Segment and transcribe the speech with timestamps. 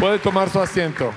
[0.00, 1.12] Puede tomar su asiento.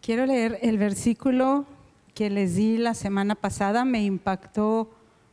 [0.00, 1.66] Quiero leer el versículo
[2.14, 4.90] que les di la semana pasada, me impactó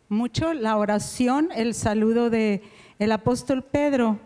[0.10, 2.64] mucho la oración, el saludo de
[3.00, 4.20] el apóstol Pedro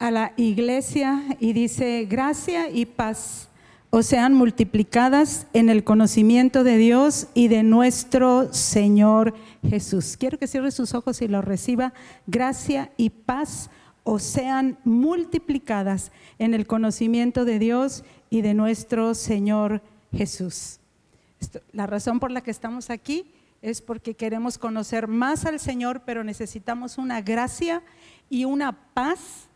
[0.00, 3.48] a la iglesia y dice, gracia y paz
[3.90, 10.16] o sean multiplicadas en el conocimiento de Dios y de nuestro Señor Jesús.
[10.18, 11.92] Quiero que cierre sus ojos y lo reciba.
[12.26, 13.70] Gracia y paz
[14.10, 16.10] o sean multiplicadas
[16.40, 20.80] en el conocimiento de Dios y de nuestro Señor Jesús.
[21.70, 23.30] la razón por la que estamos aquí
[23.62, 27.84] es porque queremos conocer más al Señor, pero necesitamos una gracia
[28.28, 29.48] y una paz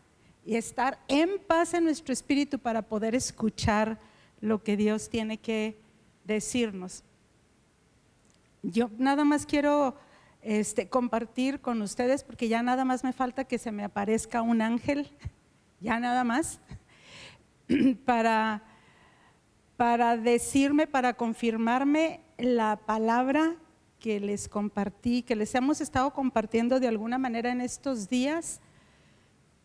[0.45, 3.99] y estar en paz en nuestro espíritu para poder escuchar
[4.39, 5.77] lo que Dios tiene que
[6.23, 7.03] decirnos.
[8.63, 9.97] Yo nada más quiero
[10.45, 14.61] este, compartir con ustedes, porque ya nada más me falta que se me aparezca un
[14.61, 15.09] ángel,
[15.81, 16.59] ya nada más,
[18.05, 18.63] para,
[19.75, 23.55] para decirme, para confirmarme la palabra
[23.99, 28.61] que les compartí, que les hemos estado compartiendo de alguna manera en estos días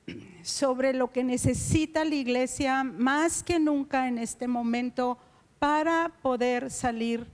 [0.42, 5.18] sobre lo que necesita la iglesia más que nunca en este momento
[5.58, 7.26] para poder salir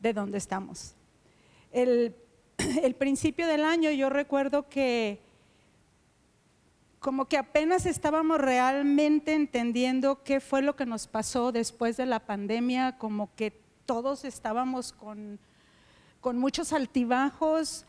[0.00, 0.94] de donde estamos.
[1.72, 2.14] El,
[2.82, 5.20] el principio del año yo recuerdo que
[7.04, 12.20] como que apenas estábamos realmente entendiendo qué fue lo que nos pasó después de la
[12.20, 13.50] pandemia, como que
[13.84, 15.38] todos estábamos con,
[16.22, 17.84] con muchos altibajos,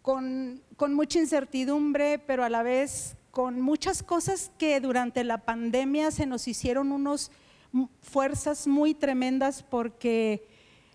[0.00, 6.10] con, con, mucha incertidumbre, pero a la vez con muchas cosas que durante la pandemia
[6.10, 7.30] se nos hicieron unos
[8.00, 10.48] fuerzas muy tremendas porque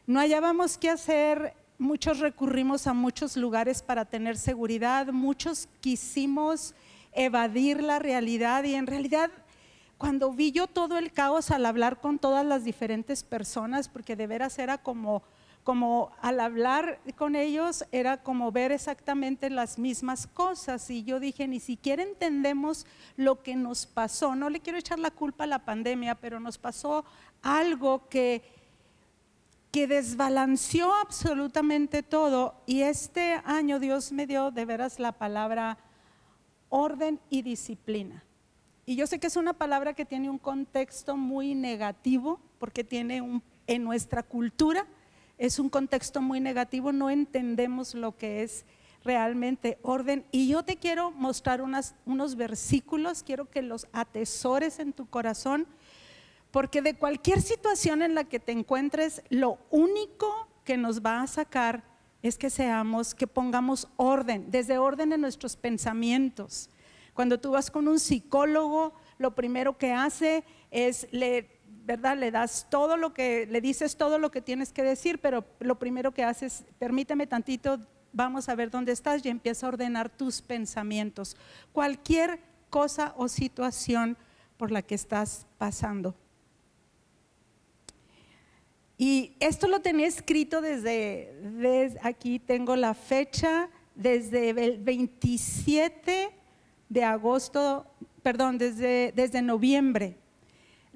[0.08, 6.73] no hallábamos qué hacer, muchos recurrimos a muchos lugares para tener seguridad, muchos quisimos
[7.14, 9.32] evadir la realidad y en realidad
[9.98, 14.27] cuando vi yo todo el caos al hablar con todas las diferentes personas, porque de
[14.27, 15.23] veras era como
[15.66, 21.48] como al hablar con ellos era como ver exactamente las mismas cosas y yo dije,
[21.48, 22.86] ni siquiera entendemos
[23.17, 26.60] lo que nos pasó, no le quiero echar la culpa a la pandemia, pero nos
[26.60, 27.04] pasó
[27.42, 28.44] algo que,
[29.75, 35.77] que desbalanceó absolutamente todo y este año Dios me dio de veras la palabra
[36.69, 38.23] orden y disciplina.
[38.86, 43.21] Y yo sé que es una palabra que tiene un contexto muy negativo porque tiene
[43.21, 44.87] un, en nuestra cultura,
[45.37, 48.65] es un contexto muy negativo, no entendemos lo que es
[49.03, 50.25] realmente orden.
[50.31, 55.67] Y yo te quiero mostrar unos versículos, quiero que los atesores en tu corazón,
[56.55, 61.27] porque de cualquier situación en la que te encuentres, lo único que nos va a
[61.27, 61.83] sacar
[62.21, 66.70] es que seamos, que pongamos orden, desde orden en nuestros pensamientos.
[67.14, 72.17] Cuando tú vas con un psicólogo, lo primero que hace es le ¿verdad?
[72.17, 75.77] Le das todo lo que, le dices todo lo que tienes que decir, pero lo
[75.77, 77.82] primero que haces, permíteme tantito,
[78.14, 81.36] vamos a ver dónde estás y empieza a ordenar tus pensamientos.
[81.73, 82.39] Cualquier
[82.70, 84.16] cosa o situación
[84.55, 86.16] por la que estás pasando.
[88.98, 96.30] Y esto lo tenía escrito desde, aquí tengo la fecha, desde el 27
[96.89, 97.86] de agosto,
[98.23, 100.17] perdón, desde, desde noviembre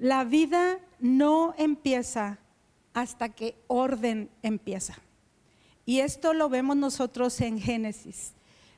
[0.00, 2.38] la vida no empieza
[2.94, 4.96] hasta que orden empieza.
[5.84, 8.32] Y esto lo vemos nosotros en Génesis.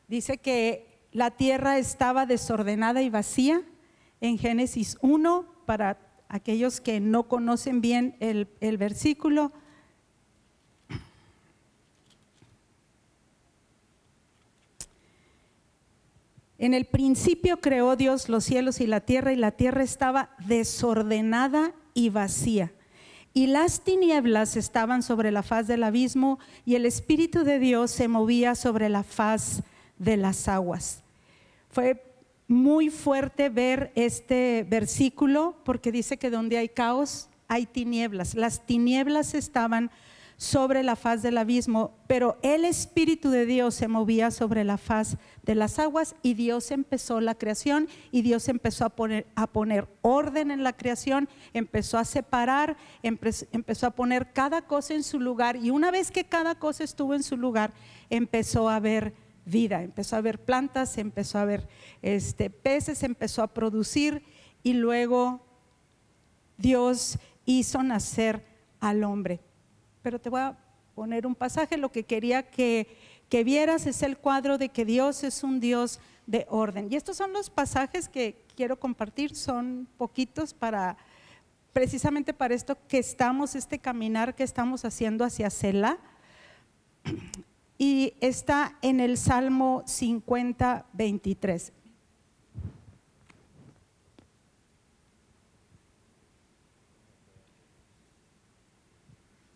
[0.09, 3.62] Dice que la tierra estaba desordenada y vacía
[4.21, 5.97] en Génesis 1, para
[6.32, 8.48] aquellos que no conocen bien el,
[8.78, 9.53] versículo,
[16.59, 21.75] En el principio creó Dios los cielos y la tierra y la tierra estaba desordenada
[21.93, 22.72] y vacía.
[23.34, 28.06] Y las tinieblas estaban sobre la faz del abismo y el Espíritu de Dios se
[28.06, 29.64] movía sobre la faz
[29.99, 31.03] de las aguas.
[31.69, 32.12] Fue
[32.52, 38.34] muy fuerte ver este versículo porque dice que donde hay caos hay tinieblas.
[38.34, 39.90] Las tinieblas estaban
[40.37, 45.16] sobre la faz del abismo, pero el Espíritu de Dios se movía sobre la faz
[45.44, 49.88] de las aguas y Dios empezó la creación y Dios empezó a poner, a poner
[50.02, 55.56] orden en la creación, empezó a separar, empezó a poner cada cosa en su lugar
[55.56, 57.72] y una vez que cada cosa estuvo en su lugar,
[58.10, 59.14] empezó a haber
[59.44, 61.69] vida, empezó a haber plantas, empezó a haber
[62.00, 64.23] este, peces, empezó a producir
[64.62, 65.44] y luego
[66.56, 68.44] Dios hizo nacer
[68.81, 69.41] al hombre
[70.03, 70.59] pero te voy a
[70.94, 72.87] poner un pasaje, lo que quería que,
[73.29, 76.89] que vieras es el cuadro de que Dios es un Dios de orden.
[76.91, 80.97] Y estos son los pasajes que quiero compartir, son poquitos para
[81.73, 85.99] precisamente para esto que estamos, este caminar que estamos haciendo hacia Selah.
[87.78, 91.72] Y está en el Salmo 50, 23.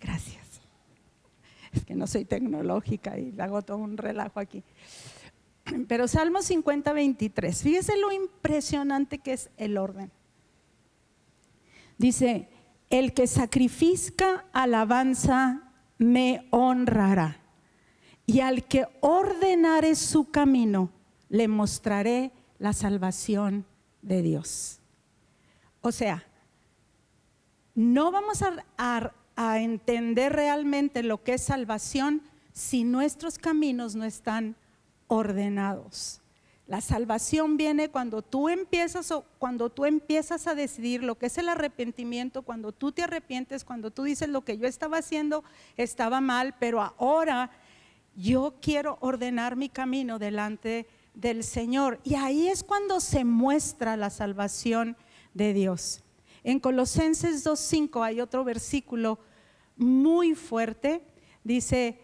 [0.00, 0.60] Gracias.
[1.72, 4.62] Es que no soy tecnológica y hago todo un relajo aquí.
[5.88, 7.62] Pero Salmo 50, 23.
[7.62, 10.10] Fíjese lo impresionante que es el orden.
[11.98, 12.48] Dice,
[12.90, 17.40] el que sacrifica alabanza me honrará.
[18.26, 20.90] Y al que ordenare su camino,
[21.28, 23.64] le mostraré la salvación
[24.02, 24.80] de Dios.
[25.80, 26.24] O sea,
[27.74, 34.56] no vamos a, a, entender realmente lo que es salvación si nuestros caminos no están
[35.08, 36.22] ordenados.
[36.66, 41.48] La salvación viene cuando tú empiezas cuando tú empiezas a decidir lo que es el
[41.48, 45.44] arrepentimiento, cuando tú te arrepientes, cuando tú dices lo que yo estaba haciendo
[45.76, 47.50] estaba mal, pero ahora
[48.16, 52.00] yo quiero ordenar mi camino delante del Señor.
[52.02, 54.96] Y ahí es cuando se muestra la salvación
[55.34, 56.02] de Dios.
[56.42, 59.18] En Colosenses 2.5 hay otro versículo
[59.76, 61.02] muy fuerte.
[61.44, 62.00] Dice,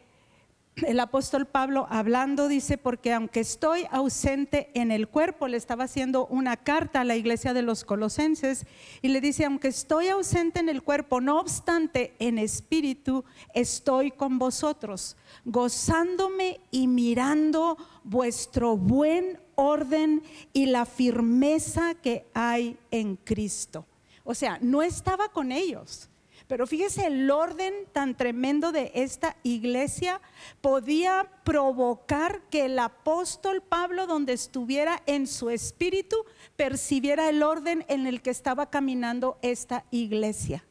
[0.86, 6.26] el apóstol Pablo hablando dice, porque aunque estoy ausente en el cuerpo, le estaba haciendo
[6.26, 8.66] una carta a la iglesia de los colosenses
[9.02, 13.24] y le dice, aunque estoy ausente en el cuerpo, no obstante en espíritu,
[13.54, 20.22] estoy con vosotros, gozándome y mirando vuestro buen orden
[20.52, 23.86] y la firmeza que hay en Cristo.
[24.24, 26.08] O sea, no estaba con ellos
[26.52, 30.20] pero fíjese el orden tan tremendo de esta iglesia
[30.60, 36.14] podía provocar que el apóstol Pablo, donde estuviera en su espíritu,
[36.54, 40.62] percibiera el orden en el que estaba caminando esta iglesia.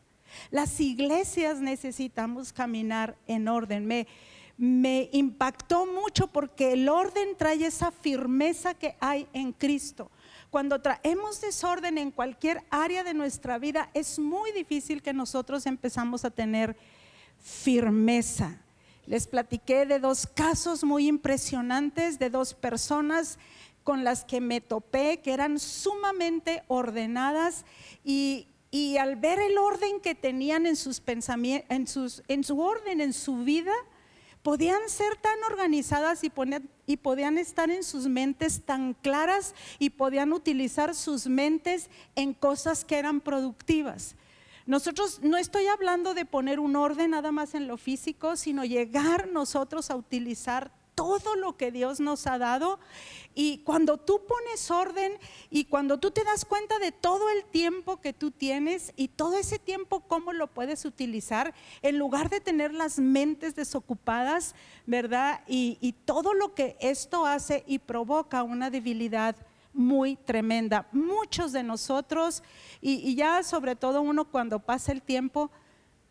[0.52, 3.88] Las iglesias necesitamos caminar en orden.
[3.88, 4.06] Me,
[4.58, 10.12] me impactó mucho porque el orden trae esa firmeza que hay en Cristo.
[10.52, 16.26] Cuando traemos desorden en cualquier área de nuestra vida, es muy difícil que nosotros empezamos
[16.26, 16.76] a tener
[17.40, 18.60] firmeza.
[19.06, 23.40] Les platiqué de dos casos muy impresionantes de dos personas
[23.86, 27.64] con las que me topé, que eran sumamente ordenadas
[28.04, 28.48] y,
[29.00, 33.74] al ver el orden que tenían en sus en, en su orden, en su vida,
[34.44, 36.32] podían ser tan organizadas y,
[36.88, 42.86] y podían estar en sus mentes tan claras y podían utilizar sus mentes en cosas
[42.86, 44.16] que eran productivas.
[44.66, 49.28] Nosotros no estoy hablando de poner un orden nada más en lo físico, sino llegar
[49.28, 50.72] nosotros a utilizar
[51.02, 52.80] todo lo que Dios nos ha dado.
[53.34, 55.14] Y cuando tú pones orden
[55.50, 59.36] y cuando tú te das cuenta de todo el tiempo que tú tienes y todo
[59.36, 64.54] ese tiempo cómo lo puedes utilizar, en lugar de tener las mentes desocupadas,
[64.86, 65.42] ¿verdad?
[65.48, 69.36] Y, todo lo que esto hace y provoca una debilidad
[69.74, 70.88] muy tremenda.
[70.92, 72.44] Muchos de nosotros,
[72.82, 75.50] y ya sobre todo uno cuando pasa el tiempo,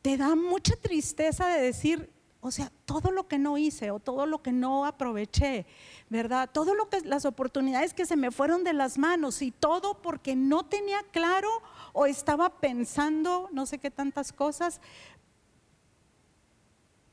[0.03, 2.11] te da mucha tristeza de decir,
[2.43, 5.67] o sea, todo lo que no hice o todo lo que no aproveché,
[6.09, 6.49] ¿verdad?
[6.51, 10.37] Todo lo que las oportunidades que se me fueron de las manos y todo porque
[10.37, 11.49] no tenía claro
[11.93, 14.81] o estaba pensando no sé qué tantas cosas.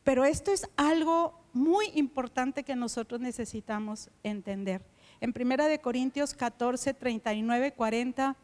[0.04, 4.86] Pero esto es algo muy importante que nosotros necesitamos entender.
[5.20, 8.38] En Primera de Corintios 14, 39, 40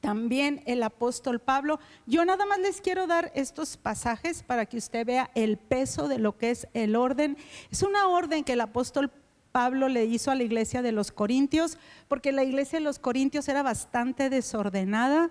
[0.00, 1.78] también el apóstol Pablo.
[2.06, 6.18] Yo nada más les quiero dar estos pasajes para que usted vea el peso de
[6.18, 7.36] lo que es el orden.
[7.70, 9.10] Es una orden que el apóstol
[9.52, 11.76] Pablo le hizo a la iglesia de los Corintios,
[12.08, 15.30] porque la iglesia de los Corintios era bastante desordenada.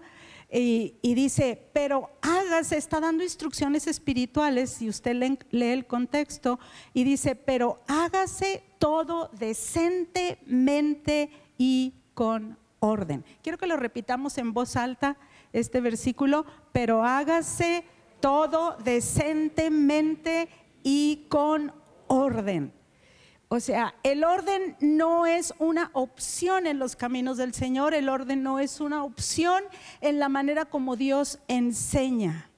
[0.51, 6.59] Y, dice, pero hágase, está dando instrucciones espirituales, si usted lee, lee el contexto,
[6.91, 13.23] y dice, pero hágase todo decentemente y con orden.
[13.41, 15.17] Quiero que lo repitamos en voz alta
[15.53, 17.83] este versículo, pero hágase
[18.19, 20.49] todo decentemente
[20.83, 21.73] y con
[22.07, 22.73] orden.
[23.51, 28.43] O sea, el orden no es una opción en los caminos del Señor, el orden
[28.43, 29.63] no es una opción
[30.01, 32.51] en la manera como Dios enseña.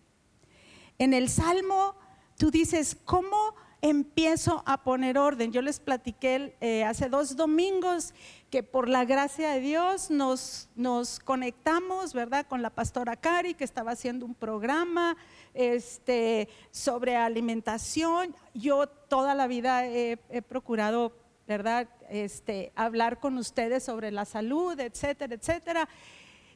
[0.98, 1.96] En el Salmo
[2.38, 5.52] tú dices, ¿cómo empiezo a poner orden.
[5.52, 8.14] Yo les platiqué eh, hace dos domingos
[8.50, 12.46] que por la gracia de Dios nos, nos conectamos, ¿verdad?
[12.48, 15.18] Con la pastora Cari, que estaba haciendo un programa
[15.54, 18.36] este, sobre alimentación.
[18.54, 21.14] Yo toda la vida he, procurado,
[21.48, 21.90] ¿verdad?
[22.10, 25.90] Este, hablar con ustedes sobre la salud, etcétera, etcétera.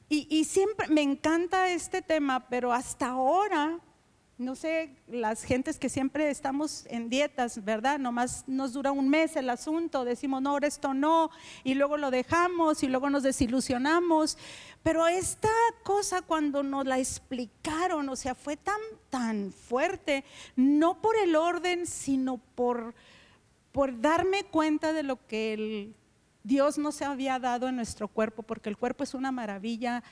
[0.08, 3.80] Y, y siempre me encanta este tema, pero hasta ahora
[4.38, 8.00] no sé, las gentes que siempre estamos en dietas, ¿verdad?
[8.00, 11.30] Nomás nos dura un mes el asunto, decimos, no, ahora esto no,
[11.64, 14.38] y luego lo dejamos y luego nos desilusionamos.
[14.84, 15.50] Pero esta
[15.84, 20.26] cosa cuando nos la explicaron, o sea, fue tan, tan fuerte,
[20.58, 22.94] no por el orden, sino por,
[23.72, 25.96] por darme cuenta de lo que el
[26.44, 30.04] Dios nos había dado en nuestro cuerpo, porque el cuerpo es una maravilla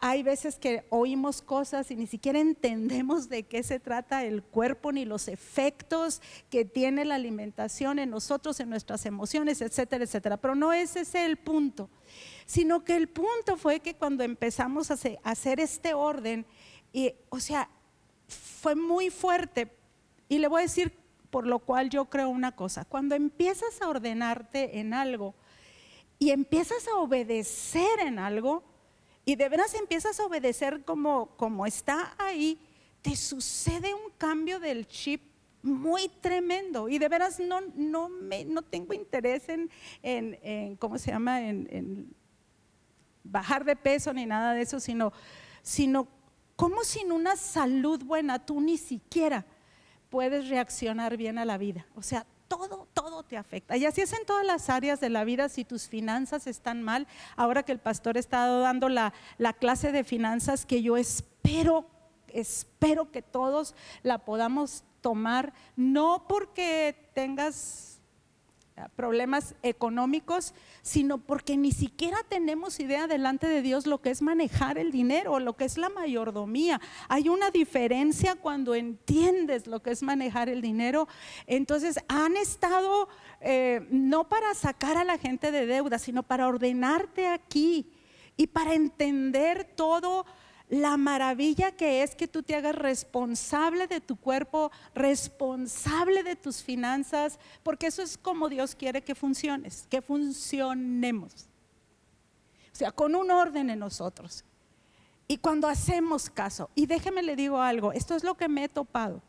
[0.00, 4.92] hay veces que oímos cosas y ni siquiera entendemos de qué se trata el cuerpo
[4.92, 10.36] ni los efectos que tiene la alimentación en nosotros, en nuestras emociones, etcétera, etcétera.
[10.36, 11.90] Pero no ese es el punto,
[12.46, 16.46] sino que el punto fue que cuando empezamos a hacer este orden,
[17.28, 17.68] o sea,
[18.26, 19.72] fue muy fuerte.
[20.28, 20.92] Y le voy a decir
[21.30, 25.34] por lo cual yo creo una cosa, cuando empiezas a ordenarte en algo
[26.18, 28.64] y empiezas a obedecer en algo,
[29.28, 32.58] y de veras empiezas a obedecer como, como está ahí,
[33.02, 35.20] te sucede un cambio del chip
[35.60, 36.88] muy tremendo.
[36.88, 42.16] Y de veras no, no, me, no tengo interés en, ¿cómo se llama?, en,
[43.22, 45.12] bajar de peso ni nada de eso, sino,
[45.60, 46.08] sino
[46.56, 49.44] como sin una salud buena tú ni siquiera
[50.08, 51.86] puedes reaccionar bien a la vida.
[51.96, 53.76] O sea, todo, todo te afecta.
[53.76, 57.06] Y así es en todas las áreas de la vida, si tus finanzas están mal,
[57.36, 61.86] ahora que el pastor está dando la, la clase de finanzas que yo espero,
[62.28, 67.97] espero que todos la podamos tomar, no porque tengas
[68.94, 74.78] problemas económicos, sino porque ni siquiera tenemos idea delante de Dios lo que es manejar
[74.78, 76.80] el dinero, lo que es la mayordomía.
[77.08, 81.08] Hay una diferencia cuando entiendes lo que es manejar el dinero.
[81.46, 83.08] Entonces han estado
[83.40, 87.90] eh, no para sacar a la gente de deuda, sino para ordenarte aquí
[88.36, 90.24] y para entender todo
[90.68, 96.62] la maravilla que es que tú te hagas responsable de tu cuerpo, responsable de tus
[96.62, 101.48] finanzas, porque eso es como Dios quiere que funciones, que funcionemos.
[102.72, 104.44] O sea, con un orden en nosotros.
[105.26, 108.68] Y cuando hacemos caso, y déjeme le digo algo, esto es lo que me he
[108.68, 109.22] topado.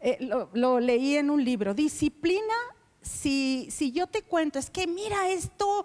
[0.00, 0.18] Eh,
[0.52, 2.54] lo leí en un libro, disciplina
[3.02, 5.84] si, si, yo te cuento, es que mira, esto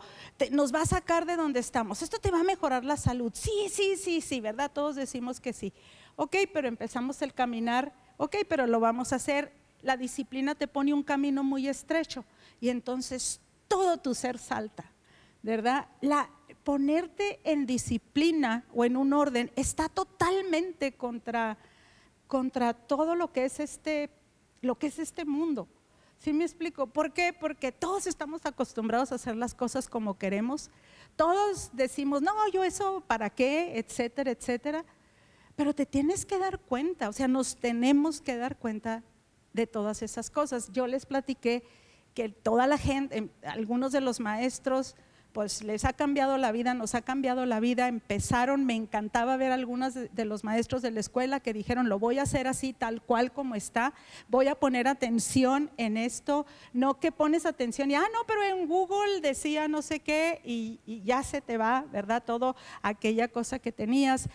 [0.52, 3.32] nos va a sacar de donde estamos, esto te va a mejorar la salud.
[3.34, 4.72] Sí, sí, sí, sí, ¿verdad?
[4.72, 5.74] Todos decimos que sí.
[6.18, 9.52] Ok, pero empezamos el caminar, ok, pero lo vamos a hacer.
[9.82, 12.26] La disciplina te pone un camino muy estrecho
[12.60, 14.92] y entonces todo tu ser salta,
[15.42, 15.88] ¿verdad?
[16.02, 16.30] La,
[16.64, 21.58] ponerte en disciplina o en un orden está totalmente contra,
[22.28, 24.10] contra todo lo que es este,
[24.62, 25.68] lo que es este mundo.
[26.20, 26.88] ¿Sí me explico?
[26.88, 27.34] ¿Por qué?
[27.34, 30.70] Porque todos estamos acostumbrados a hacer las cosas como queremos.
[31.16, 33.78] Todos decimos, no, yo eso, ¿para qué?
[33.78, 34.86] Etcétera, etcétera.
[35.56, 39.04] Pero te tienes que dar cuenta, o sea, nos tenemos que dar cuenta
[39.54, 40.72] de todas esas cosas.
[40.72, 41.64] Yo les platiqué
[42.14, 44.96] que toda la gente, algunos de los maestros,
[45.36, 47.90] pues les ha cambiado la vida, nos ha cambiado la vida.
[47.90, 52.20] Empezaron, me encantaba ver algunos de, los maestros de la escuela que dijeron, lo voy
[52.20, 53.94] a hacer así, tal cual como está,
[54.30, 58.66] voy a poner atención en esto, no que pones atención y, ah, no, pero en
[58.66, 62.24] Google decía no sé qué y, y ya se te va, ¿verdad?
[62.26, 64.30] Todo aquella cosa que tenías.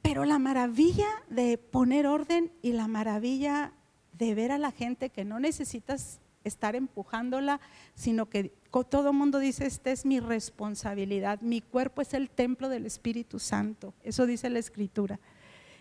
[0.00, 3.72] Pero la maravilla de poner orden y la maravilla
[4.12, 7.60] de ver a la gente que no necesitas estar empujándola,
[7.94, 12.68] sino que todo el mundo dice, esta es mi responsabilidad, mi cuerpo es el templo
[12.68, 15.20] del Espíritu Santo, eso dice la Escritura,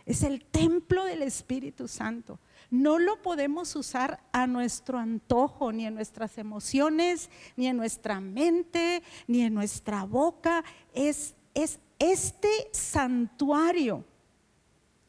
[0.05, 2.39] es el templo del Espíritu Santo.
[2.69, 9.03] No lo podemos usar a nuestro antojo, ni en nuestras emociones, ni en nuestra mente,
[9.27, 10.63] ni en nuestra boca.
[10.93, 14.03] Es, es este santuario.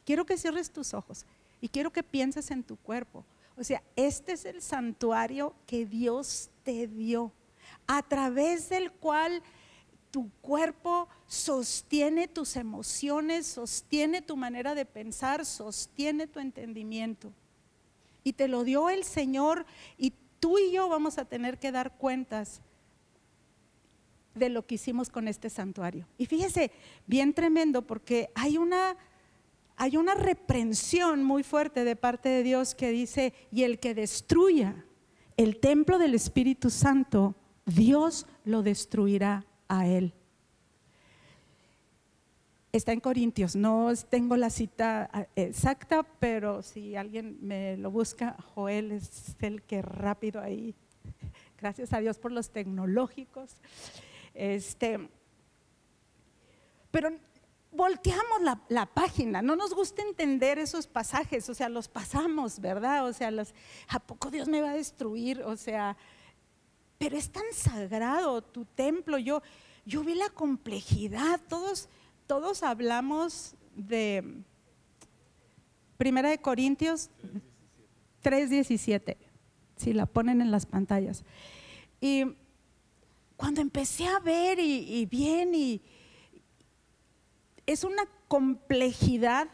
[0.05, 1.25] Quiero que cierres tus ojos
[1.61, 3.25] y quiero que pienses en tu cuerpo.
[3.57, 7.31] O sea, este es el santuario que Dios te dio,
[7.87, 9.41] a través del cual
[10.11, 17.33] tu cuerpo sostiene tus emociones, sostiene tu manera de pensar, sostiene tu entendimiento.
[18.23, 19.65] Y te lo dio el Señor
[19.97, 22.61] y tú y yo vamos a tener que dar cuentas
[24.35, 26.07] de lo que hicimos con este santuario.
[26.17, 26.71] Y fíjese,
[27.07, 28.95] bien tremendo, porque hay una
[29.75, 34.85] hay una reprensión muy fuerte de parte de Dios que dice, y el que destruya
[35.35, 37.35] el templo del Espíritu Santo,
[37.65, 40.13] Dios lo destruirá a él.
[42.71, 48.35] Está en Corintios, no tengo la cita ah, exacta, pero si alguien me lo busca,
[48.55, 50.73] Joel es el que rápido ahí,
[51.61, 53.51] gracias a Dios por los tecnológicos.
[54.33, 55.07] Este,
[56.89, 57.11] pero
[57.71, 63.05] volteamos la, página, no nos gusta entender esos pasajes, o sea, los pasamos, ¿verdad?
[63.05, 63.31] O sea,
[63.89, 65.41] ¿a poco Dios me va a destruir?
[65.43, 65.97] O sea,
[67.03, 69.43] pero es tan sagrado tu templo, yo,
[69.85, 71.89] yo vi la complejidad, todos,
[72.27, 74.41] todos hablamos de
[75.97, 77.09] Primera de Corintios
[78.23, 79.17] 3.17,
[79.75, 81.25] si la ponen en las pantallas.
[81.99, 82.23] Y
[83.35, 85.81] cuando empecé a ver y, y bien y
[87.65, 89.49] es una complejidad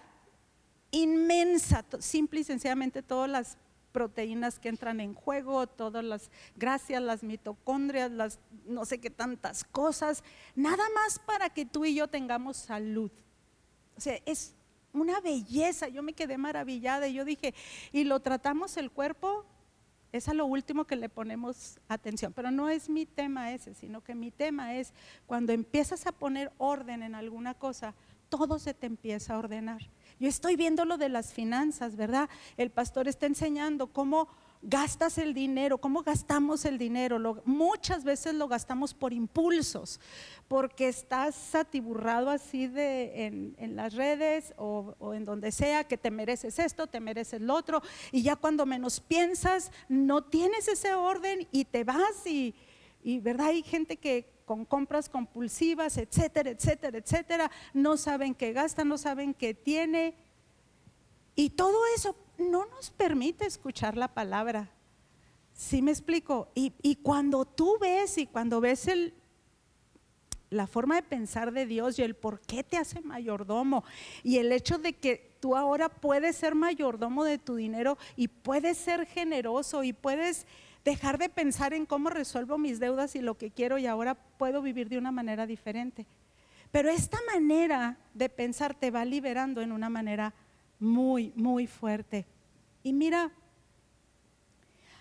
[0.92, 3.58] inmensa, simple y sencillamente todas las
[3.92, 9.64] proteínas que entran en juego, todas las gracias, las mitocondrias, las no sé qué tantas
[9.64, 10.24] cosas,
[10.56, 13.12] nada más para que tú y yo tengamos salud.
[13.98, 14.56] O sea, es
[14.94, 17.54] una belleza, yo me quedé maravillada y yo dije,
[17.92, 19.46] y lo tratamos el cuerpo,
[20.12, 24.02] es a lo último que le ponemos atención, pero no es mi tema ese, sino
[24.02, 24.94] que mi tema es
[25.28, 27.94] cuando empiezas a poner orden en alguna cosa,
[28.30, 29.82] todo se te empieza a ordenar.
[30.20, 32.30] Yo estoy viendo lo de las finanzas, ¿verdad?
[32.58, 34.28] El pastor está enseñando cómo
[34.62, 37.42] gastas el dinero, cómo gastamos el dinero.
[37.46, 40.02] muchas veces lo gastamos por impulsos,
[40.50, 46.60] porque estás atiburrado así de en, las redes o, en donde sea que te mereces
[46.60, 51.64] esto, te mereces lo otro, y ya cuando menos piensas, no tienes ese orden y
[51.64, 52.54] te vas y
[53.22, 58.98] verdad, hay gente que con compras compulsivas, etcétera, etcétera, etcétera, no saben qué gasta, no
[58.98, 60.16] saben qué tiene.
[61.36, 64.72] Y todo eso no nos permite escuchar la palabra.
[65.54, 66.50] ¿Sí me explico?
[66.56, 69.14] Y, cuando tú ves y cuando ves el,
[70.50, 73.84] la forma de pensar de Dios y el por qué te hace mayordomo
[74.24, 78.80] y el hecho de que tú ahora puedes ser mayordomo de tu dinero y puedes
[78.80, 80.48] ser generoso y puedes
[80.84, 84.62] dejar de pensar en cómo resuelvo mis deudas y lo que quiero y ahora puedo
[84.62, 86.06] vivir de una manera diferente.
[86.72, 90.34] Pero esta manera de pensar te va liberando en una manera
[90.80, 92.26] muy, muy fuerte.
[92.84, 93.32] Y mira,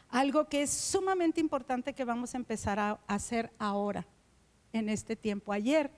[0.09, 4.07] algo que es sumamente importante que vamos a empezar a hacer ahora,
[4.72, 5.53] en este tiempo.
[5.53, 5.90] Ayer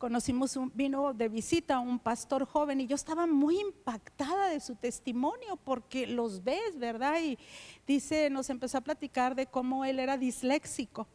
[0.00, 4.74] conocimos un, vino de visita un pastor joven y yo estaba muy impactada de su
[4.74, 7.20] testimonio porque los ves, ¿verdad?
[7.22, 7.38] Y
[7.86, 11.06] dice, nos empezó a platicar de cómo él era disléxico.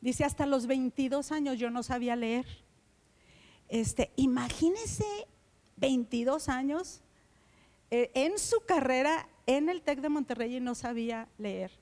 [0.00, 2.46] Dice, hasta los 22 años yo no sabía leer.
[3.68, 5.26] Este, imagínese
[5.78, 7.02] 22 años
[7.90, 11.72] eh, en su carrera en el TEC de Monterrey y no sabía leer.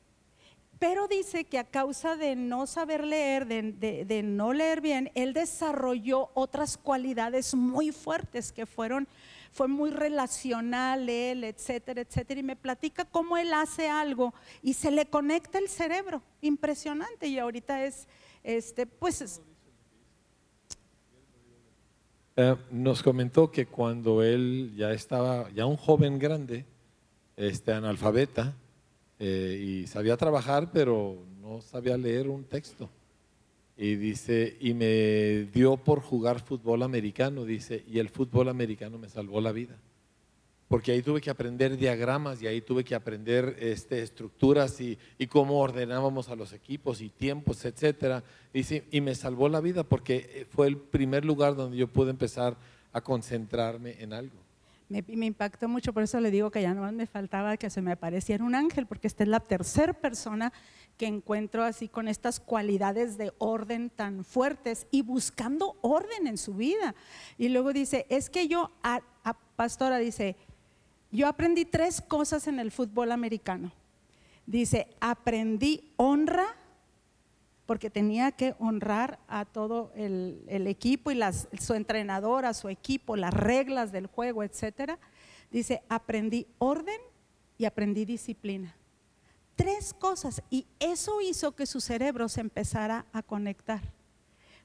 [0.78, 6.30] Pero dice que a causa de no saber leer, de, no leer bien, él desarrolló
[6.34, 9.08] otras cualidades muy fuertes que fueron,
[9.50, 12.38] fue muy relacional él, etcétera, etcétera.
[12.38, 17.26] Y me platica cómo él hace algo y se le conecta el cerebro, impresionante.
[17.26, 18.06] Y ahorita es,
[18.44, 19.40] este, pues...
[22.36, 26.64] Eh, nos comentó que cuando él ya estaba, ya un joven grande,
[27.36, 28.54] este, analfabeta,
[29.18, 32.88] eh, y sabía trabajar, pero no sabía leer un texto.
[33.76, 39.08] Y dice, y me dio por jugar fútbol americano, dice, y el fútbol americano me
[39.08, 39.76] salvó la vida.
[40.66, 45.26] Porque ahí tuve que aprender diagramas y ahí tuve que aprender este, estructuras y, y
[45.26, 48.22] cómo ordenábamos a los equipos y tiempos, etcétera.
[48.52, 52.56] Y, y me salvó la vida porque fue el primer lugar donde yo pude empezar
[52.92, 54.47] a concentrarme en algo
[54.88, 57.92] me, impactó mucho, por eso le digo que ya no me faltaba que se me
[57.92, 60.52] apareciera un ángel, porque esta es la tercera persona
[60.96, 66.54] que encuentro así con estas cualidades de orden tan fuertes y buscando orden en su
[66.54, 66.94] vida.
[67.36, 69.00] Y luego dice, es que yo, a,
[69.56, 70.36] pastora dice,
[71.12, 73.72] yo aprendí tres cosas en el fútbol americano.
[74.46, 76.56] Dice, aprendí honra,
[77.68, 83.14] porque tenía que honrar a todo el, equipo y las, su entrenador, a su equipo,
[83.14, 84.98] las reglas del juego, etcétera.
[85.50, 86.98] Dice, aprendí orden
[87.58, 88.74] y aprendí disciplina.
[89.54, 93.82] Tres cosas y eso hizo que su cerebro se empezara a conectar.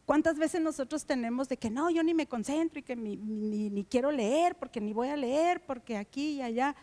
[0.05, 3.83] ¿Cuántas veces nosotros tenemos de que no, yo ni me concentro y que ni, ni
[3.83, 6.73] quiero leer porque ni voy a leer porque aquí y allá?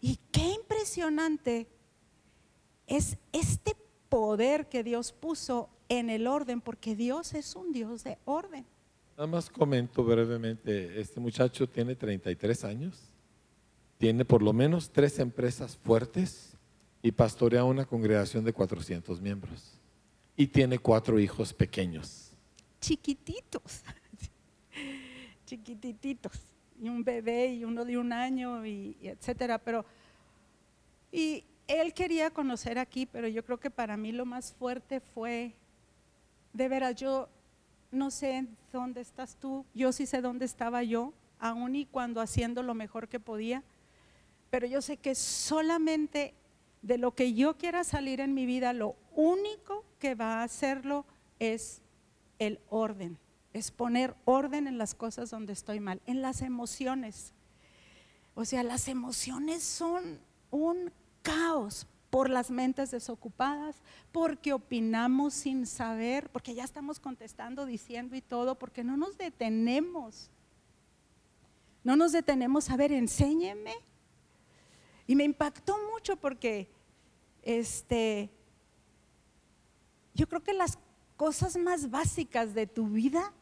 [0.00, 1.68] Y qué impresionante
[2.88, 3.76] es este
[4.10, 8.66] poder que Dios puso en el orden, porque Dios es un Dios de orden.
[9.16, 12.98] Nada más comento brevemente, este muchacho tiene 33 años,
[13.96, 16.56] tiene por lo menos tres empresas fuertes
[17.02, 19.78] y pastorea una congregación de 400 miembros.
[20.36, 22.32] Y tiene cuatro hijos pequeños.
[22.80, 23.82] Chiquititos,
[25.46, 26.32] chiquititos.
[26.80, 29.58] Y un bebé y uno de un año y, y etcétera.
[29.58, 29.84] Pero,
[31.12, 35.54] y él quería conocer aquí, pero yo creo que para mí lo más fuerte fue,
[36.52, 37.28] de veras, yo
[37.92, 42.64] no sé dónde estás tú, yo sí sé dónde estaba yo, aún y cuando haciendo
[42.64, 43.62] lo mejor que podía,
[44.50, 46.34] pero yo sé que solamente
[46.82, 51.06] de lo que yo quiera salir en mi vida, lo único que va a hacerlo
[51.38, 51.82] es
[52.40, 53.16] el orden,
[53.52, 57.32] es poner orden en las cosas donde estoy mal, en las emociones.
[58.34, 60.18] O sea, las emociones son
[60.50, 60.90] un
[61.22, 63.76] caos por las mentes desocupadas,
[64.10, 70.30] porque opinamos sin saber, porque ya estamos contestando, diciendo y todo, porque no nos detenemos.
[71.84, 73.74] No nos detenemos a ver, enséñeme.
[75.06, 76.70] Y me impactó mucho porque
[77.42, 78.30] este
[80.14, 80.78] yo creo que las
[81.16, 83.32] cosas más básicas de tu vida,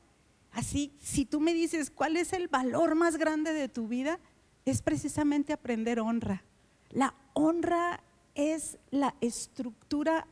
[0.52, 4.20] así si tú me dices cuál es el valor más grande de tu vida,
[4.64, 6.44] es precisamente aprender honra.
[6.90, 8.00] La honra
[8.34, 10.26] es la estructura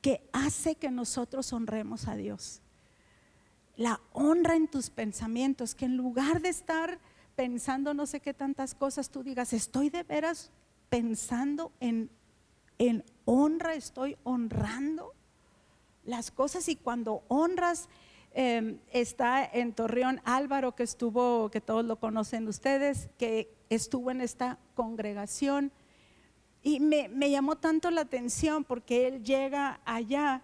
[0.00, 2.62] que hace que nosotros honremos a Dios.
[3.76, 6.98] La honra en tus pensamientos, que en lugar de estar
[7.36, 10.50] pensando no sé qué tantas cosas, tú digas, estoy de veras
[10.88, 12.10] pensando en,
[12.78, 15.14] en honra, estoy honrando
[16.04, 17.88] las cosas y cuando honras,
[18.32, 24.20] em, está en Torreón Álvaro, que estuvo, que todos lo conocen ustedes, que estuvo en
[24.20, 25.72] esta congregación
[26.62, 30.42] y me, llamó tanto la atención porque él llega allá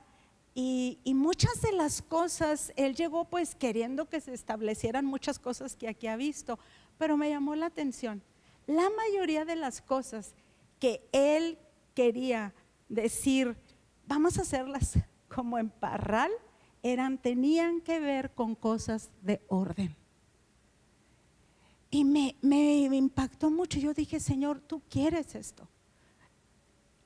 [0.54, 5.86] y, muchas de las cosas, él llegó pues queriendo que se establecieran muchas cosas que
[5.86, 6.58] aquí ha visto,
[6.96, 8.22] pero me llamó la atención.
[8.66, 10.34] La mayoría de las cosas
[10.80, 11.58] que él
[11.94, 12.54] quería
[12.88, 13.54] decir,
[14.06, 16.30] vamos a hacerlas como en Parral,
[16.82, 19.94] eran, tenían que ver con cosas de orden.
[21.96, 23.78] Y me, impactó mucho.
[23.78, 25.66] Yo dije, Señor, tú quieres esto.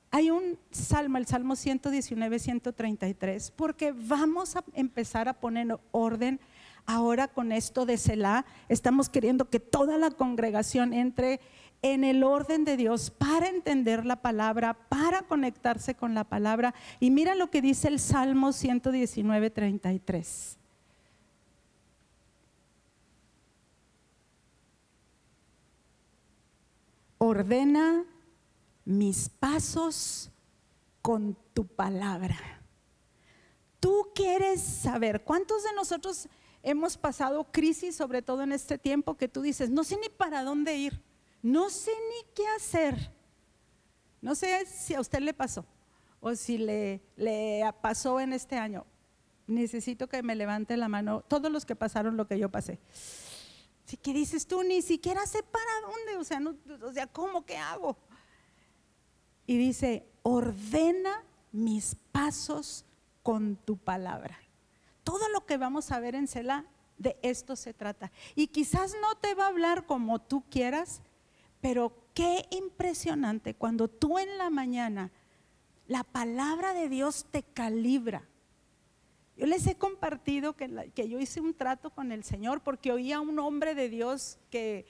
[0.09, 6.41] Hay un salmo, el Salmo 119, 133, porque vamos a empezar a poner orden
[6.85, 8.45] ahora con esto de Selah.
[8.67, 11.39] Estamos queriendo que toda la congregación entre
[11.81, 16.75] en el orden de Dios para entender la palabra, para conectarse con la palabra.
[16.99, 20.57] Y mira lo que dice el Salmo 119, 33.
[27.23, 28.03] Ordena
[28.83, 30.31] mis pasos
[31.03, 32.35] con tu palabra.
[33.79, 36.27] Tú quieres saber, ¿cuántos de nosotros
[36.63, 40.43] hemos pasado crisis, sobre todo en este tiempo, que tú dices, no sé ni para
[40.43, 40.99] dónde ir,
[41.43, 43.11] no sé ni qué hacer?
[44.19, 45.63] No sé si a usted le pasó
[46.21, 48.83] o si le, le pasó en este año.
[49.45, 52.79] Necesito que me levante la mano todos los que pasaron lo que yo pasé.
[53.91, 56.39] Si que dices tú, ni siquiera sé para dónde, o sea,
[56.81, 57.97] o sea, ¿cómo que hago?
[59.45, 62.85] y dice, ordena mis pasos
[63.21, 64.39] con tu palabra.
[65.03, 66.63] Todo lo que vamos a ver en Selah,
[66.99, 68.13] de esto se trata.
[68.33, 71.01] Y quizás no te va a hablar como tú quieras,
[71.59, 75.11] pero qué impresionante cuando tú en la mañana
[75.85, 78.25] la palabra de Dios te calibra.
[79.41, 83.15] Yo les he compartido que, que yo hice un trato con el Señor porque oía
[83.17, 84.85] a un hombre de Dios que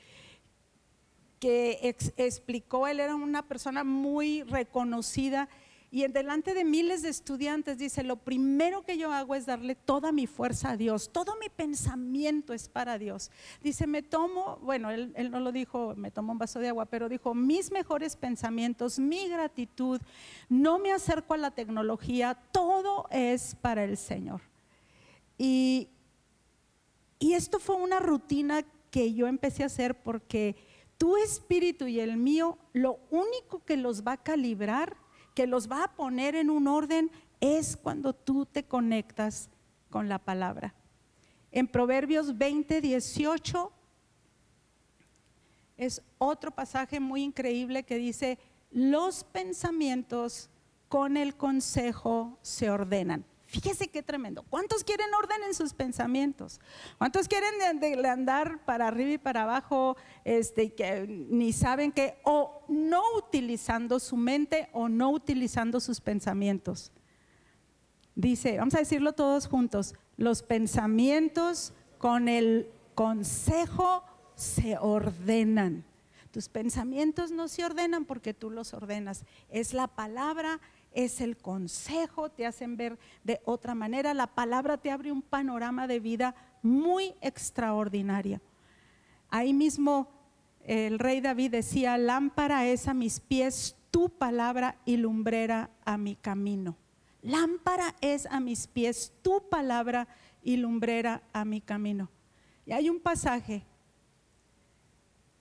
[1.39, 5.49] que explicó, él era una persona muy reconocida
[5.93, 9.75] y en delante de miles de estudiantes dice, lo primero que yo hago es darle
[9.75, 13.29] toda mi fuerza a Dios, todo mi pensamiento es para Dios.
[13.61, 16.85] Dice, me tomo, bueno, él, él no lo dijo, me tomo un vaso de agua,
[16.85, 19.99] pero dijo, mis mejores pensamientos, mi gratitud,
[20.47, 24.39] no me acerco a la tecnología, todo es para el Señor.
[25.37, 25.89] Y,
[27.19, 30.55] y esto fue una rutina que yo empecé a hacer porque
[30.97, 35.00] tu espíritu y el mío, lo único que los va a calibrar,
[35.33, 39.49] que los va a poner en un orden, es cuando tú te conectas
[39.89, 40.73] con la palabra.
[41.51, 43.71] En Proverbios 20, 18
[45.77, 48.37] es otro pasaje muy increíble que dice,
[48.71, 50.49] los pensamientos
[50.87, 53.25] con el consejo se ordenan.
[53.51, 54.43] Fíjese qué tremendo.
[54.43, 56.61] ¿Cuántos quieren orden en sus pensamientos?
[56.97, 57.53] ¿Cuántos quieren
[58.05, 62.17] andar para arriba y para abajo este, que ni saben qué?
[62.23, 66.93] O no utilizando su mente o no utilizando sus pensamientos.
[68.15, 75.83] Dice, vamos a decirlo todos juntos, los pensamientos con el consejo se ordenan.
[76.31, 79.25] Tus pensamientos no se ordenan porque tú los ordenas.
[79.49, 80.61] Es la palabra,
[80.91, 84.13] es el consejo, te hacen ver de otra manera.
[84.13, 88.41] La palabra te abre un panorama de vida muy extraordinario.
[89.29, 90.09] Ahí mismo
[90.65, 96.15] el rey David decía, lámpara es a mis pies tu palabra y lumbrera a mi
[96.15, 96.77] camino.
[97.21, 100.07] Lámpara es a mis pies tu palabra
[100.43, 102.09] y lumbrera a mi camino.
[102.65, 103.63] Y hay un pasaje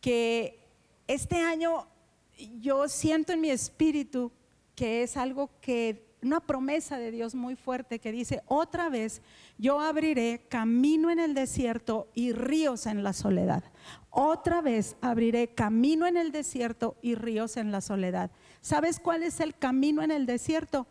[0.01, 0.59] que
[1.07, 1.87] este año
[2.61, 4.33] yo siento en mi espíritu
[4.81, 9.21] que es algo que, una promesa de Dios muy fuerte que dice, otra vez
[9.59, 13.63] yo abriré camino en el desierto y ríos en la soledad.
[14.09, 18.31] Otra vez abriré camino en el desierto y ríos en la soledad.
[18.63, 20.87] ¿Sabes cuál es el camino en el desierto?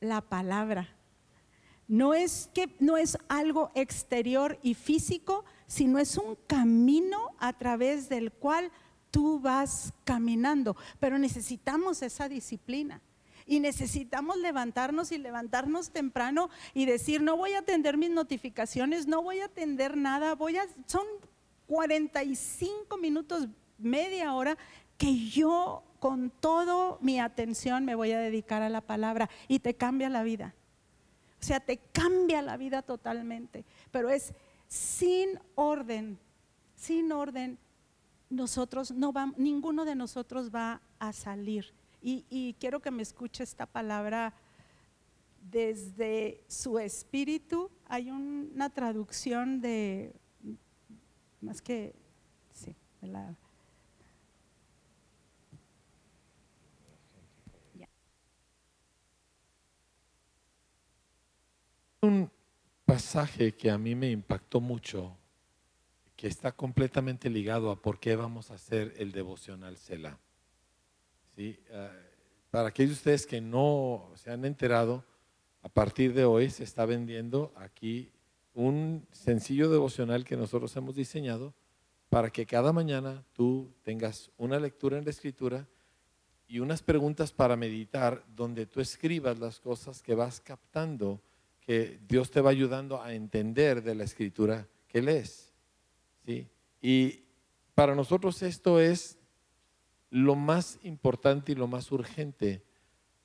[0.00, 0.88] La palabra.
[1.86, 8.08] No es que no es algo exterior y físico, sino es un camino a través
[8.08, 8.72] del cual
[9.10, 10.76] tú vas caminando.
[11.00, 13.00] Pero necesitamos esa disciplina.
[13.46, 19.22] Y necesitamos levantarnos y levantarnos temprano y decir, no voy a atender mis notificaciones, no
[19.22, 21.04] voy a atender nada, voy a, son
[21.66, 24.58] 45 minutos, media hora
[24.98, 29.74] que yo con toda mi atención me voy a dedicar a la palabra y te
[29.74, 30.54] cambia la vida.
[31.40, 33.64] O sea, te cambia la vida totalmente.
[33.90, 34.34] Pero es
[34.66, 36.18] sin orden,
[36.74, 37.58] sin orden,
[38.30, 41.72] nosotros no vamos, ninguno de nosotros va a salir.
[42.00, 44.34] Y, y quiero que me escuche esta palabra
[45.50, 47.70] desde su espíritu.
[47.86, 50.12] Hay una traducción de,
[51.40, 51.94] más que,
[52.52, 53.36] sí, de la
[62.00, 62.30] un
[62.84, 65.17] pasaje que a mí me impactó mucho,
[66.18, 70.18] que está completamente ligado a por qué vamos a hacer el devocional Selah.
[71.36, 71.60] ¿Sí?
[71.72, 71.92] Ah,
[72.50, 75.04] para aquellos de ustedes que no se han enterado,
[75.62, 78.10] a partir de hoy se está vendiendo aquí
[78.52, 81.54] un sencillo devocional que nosotros hemos diseñado
[82.08, 85.68] para que cada mañana tú tengas una lectura en la escritura
[86.48, 91.22] y unas preguntas para meditar donde tú escribas las cosas que vas captando
[91.60, 95.47] que Dios te va ayudando a entender de la escritura que lees.
[96.80, 97.22] Y
[97.74, 99.18] para nosotros esto es
[100.10, 102.62] lo más importante y lo más urgente,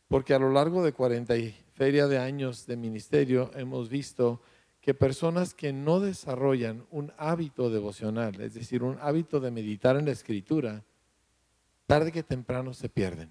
[0.08, 4.42] porque a lo largo de 40 y feria de años de ministerio hemos visto
[4.82, 10.06] que personas que no desarrollan un hábito devocional, es decir, un hábito de meditar en
[10.06, 10.84] la escritura,
[11.86, 13.30] tarde que temprano se pierden.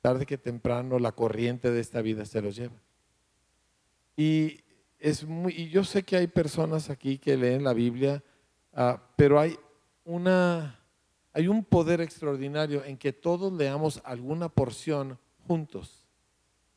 [0.00, 2.80] Tarde que temprano la corriente de esta vida se los lleva.
[4.16, 4.60] Y,
[4.98, 8.22] es y yo sé que hay personas aquí que leen la Biblia,
[8.76, 9.58] ah, pero hay,
[10.04, 10.78] una,
[11.32, 16.04] hay un poder extraordinario en que todos leamos alguna porción juntos.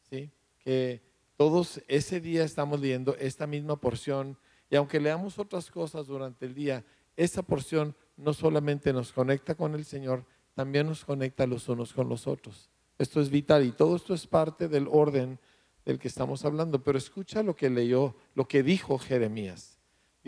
[0.09, 0.31] ¿sí?
[0.57, 1.01] Que
[1.37, 4.37] todos ese día estamos leyendo esta misma porción
[4.69, 6.83] y aunque leamos otras cosas durante el día,
[7.15, 12.09] esa porción no solamente nos conecta con el Señor, también nos conecta los unos con
[12.09, 12.69] los otros.
[12.97, 15.39] Esto es vital y todo esto es parte del orden
[15.85, 19.78] del que estamos hablando, pero escucha lo que leyó, lo que dijo Jeremías.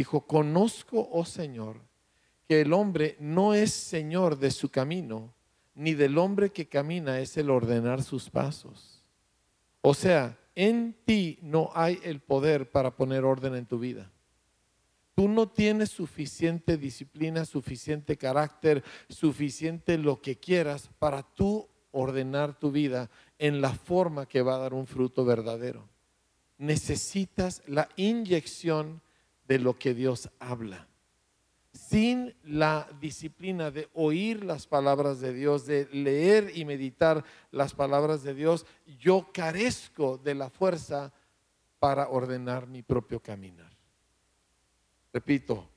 [0.02, 1.80] Dijo, conozco, oh Señor,
[2.48, 5.32] que el hombre no es Señor de su camino,
[5.76, 9.04] ni del hombre que camina es el ordenar sus pasos.
[9.82, 14.12] O sea, en ti no hay el poder para poner orden en tu vida.
[15.14, 22.72] Tú no tienes suficiente disciplina, suficiente carácter, suficiente lo que quieras para tú ordenar tu
[22.72, 25.88] vida en la forma que va a dar un fruto verdadero.
[26.58, 29.04] Necesitas la inyección
[29.52, 30.88] de lo que Dios habla.
[31.74, 38.24] Sin la disciplina de oír las palabras de Dios, de leer y meditar las palabras
[38.24, 38.66] de Dios,
[38.98, 41.12] yo carezco de la fuerza
[41.80, 43.76] para ordenar mi propio caminar.
[45.12, 45.68] Repito,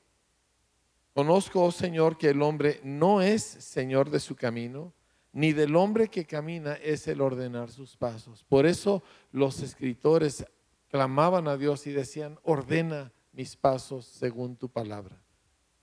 [1.13, 4.93] conozco, oh Señor, que el hombre no es Señor de su camino,
[5.33, 8.45] ni del hombre que camina es el ordenar sus pasos.
[8.45, 10.47] Por eso los escritores
[10.91, 15.21] clamaban a Dios y decían, ordena mis pasos según tu palabra.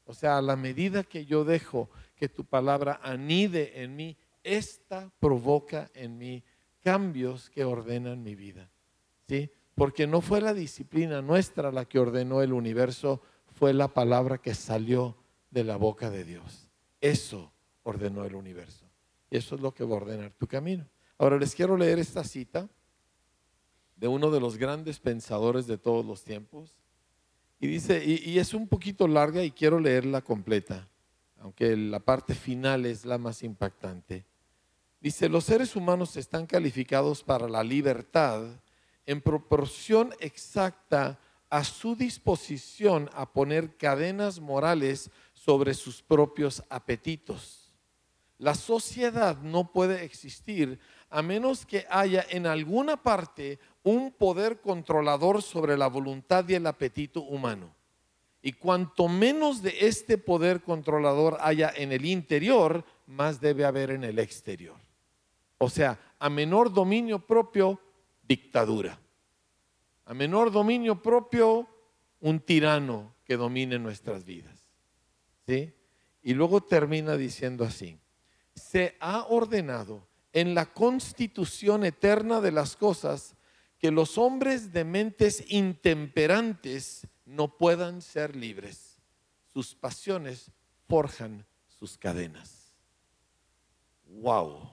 [0.05, 5.11] O sea, a la medida que yo dejo que tu palabra anide en mí, esta
[5.19, 6.43] provoca en mí
[6.81, 8.69] cambios que ordenan mi vida.
[9.27, 9.51] ¿Sí?
[9.75, 13.21] Porque no fue la disciplina nuestra la que ordenó el universo,
[13.53, 15.17] fue la palabra que salió
[15.49, 16.69] de la boca de Dios.
[16.99, 17.51] Eso
[17.83, 18.85] ordenó el universo.
[19.29, 20.87] Y eso es lo que va a ordenar tu camino.
[21.17, 22.67] Ahora les quiero leer esta cita
[23.95, 26.80] de uno de los grandes pensadores de todos los tiempos.
[27.63, 30.89] Y dice, y, es un poquito larga y quiero leerla completa,
[31.37, 34.25] aunque la parte final es la más impactante.
[34.99, 38.41] Dice, los seres humanos están calificados para la libertad
[39.05, 41.19] en proporción exacta
[41.51, 47.71] a su disposición a poner cadenas morales sobre sus propios apetitos.
[48.39, 50.79] La sociedad no puede existir
[51.11, 56.65] a menos que haya en alguna parte un poder controlador sobre la voluntad y el
[56.65, 57.75] apetito humano.
[58.41, 64.05] Y cuanto menos de este poder controlador haya en el interior, más debe haber en
[64.05, 64.77] el exterior.
[65.57, 67.79] O sea, a menor dominio propio,
[68.23, 68.97] dictadura.
[70.05, 71.67] A menor dominio propio,
[72.21, 74.71] un tirano que domine nuestras vidas.
[75.45, 75.73] ¿Sí?
[76.23, 77.99] Y luego termina diciendo así,
[78.55, 83.35] se ha ordenado en la constitución eterna de las cosas
[83.79, 88.99] que los hombres de mentes intemperantes no puedan ser libres.
[89.51, 90.51] Sus pasiones
[90.87, 92.75] forjan sus cadenas.
[94.05, 94.69] Wow.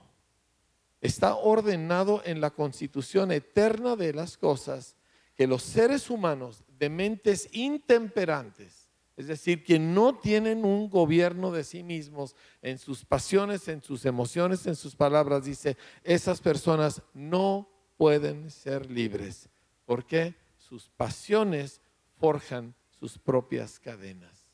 [1.01, 4.95] Está ordenado en la constitución eterna de las cosas
[5.35, 8.88] que los seres humanos de mentes intemperantes
[9.19, 14.05] es decir, que no tienen un gobierno de sí mismos en sus pasiones, en sus
[14.05, 15.43] emociones, en sus palabras.
[15.43, 19.49] Dice, esas personas no pueden ser libres.
[19.85, 20.35] ¿Por qué?
[20.57, 21.81] Sus pasiones
[22.17, 24.47] forjan sus propias cadenas.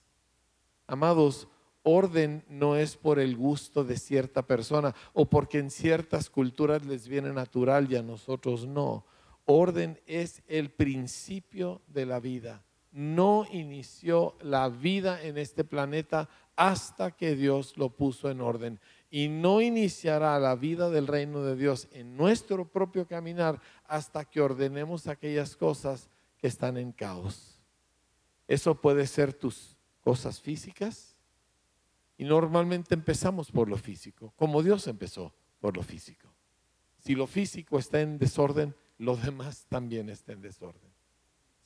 [0.87, 1.47] Amados,
[1.83, 7.07] orden no es por el gusto de cierta persona o porque en ciertas culturas les
[7.07, 9.05] viene natural y a nosotros no.
[9.45, 12.64] Orden es el principio de la vida
[12.95, 18.79] no inició la vida en este planeta hasta que Dios lo puso en orden.
[19.11, 24.39] Y no iniciará la vida del reino de Dios en nuestro propio caminar hasta que
[24.39, 27.59] ordenemos aquellas cosas que están en caos.
[28.47, 31.17] Eso puede ser tus cosas físicas.
[32.17, 36.29] Y normalmente empezamos por lo físico, como Dios empezó por lo físico.
[36.99, 40.94] Si lo físico está en desorden, lo demás también está en desorden.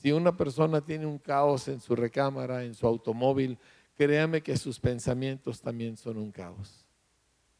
[0.01, 3.57] Si una persona tiene un caos en su recámara, en su automóvil,
[3.95, 6.85] créame que sus pensamientos también son un caos.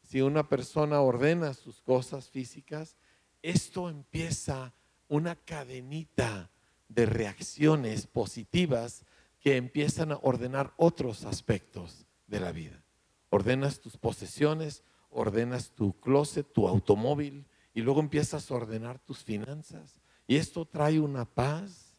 [0.02, 2.96] Si una persona ordena sus cosas físicas,
[3.42, 4.72] esto empieza
[5.08, 6.50] una cadenita
[6.88, 9.04] de reacciones positivas
[9.38, 12.82] que empiezan a ordenar otros aspectos de la vida.
[13.28, 20.00] Ordenas tus posesiones, ordenas tu closet, tu automóvil, y luego empiezas a ordenar tus finanzas.
[20.26, 21.89] Y esto trae una paz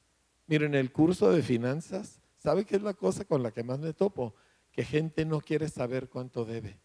[0.51, 3.93] Miren, el curso de finanzas, ¿sabe qué es la cosa con la que más me
[3.93, 4.35] topo?
[4.73, 6.77] Que gente no quiere saber cuánto debe.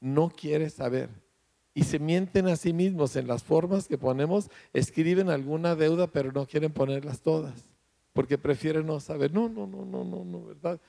[0.00, 1.10] No quiere saber.
[1.74, 6.32] Y se mienten a sí mismos en las formas que ponemos, escriben alguna deuda, pero
[6.32, 7.62] no quieren ponerlas todas,
[8.14, 9.30] porque prefieren no saber.
[9.30, 10.80] No, no, no, no, no, no, ¿verdad?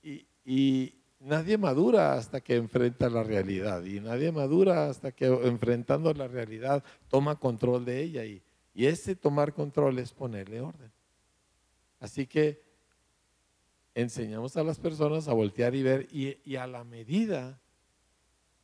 [0.00, 6.14] Y, y nadie madura hasta que enfrenta la realidad, y nadie madura hasta que enfrentando
[6.14, 8.24] la realidad toma control de ella.
[8.24, 8.40] Y,
[8.74, 10.90] y ese tomar control es ponerle orden.
[12.00, 12.62] Así que
[13.94, 17.60] enseñamos a las personas a voltear y ver y, a la medida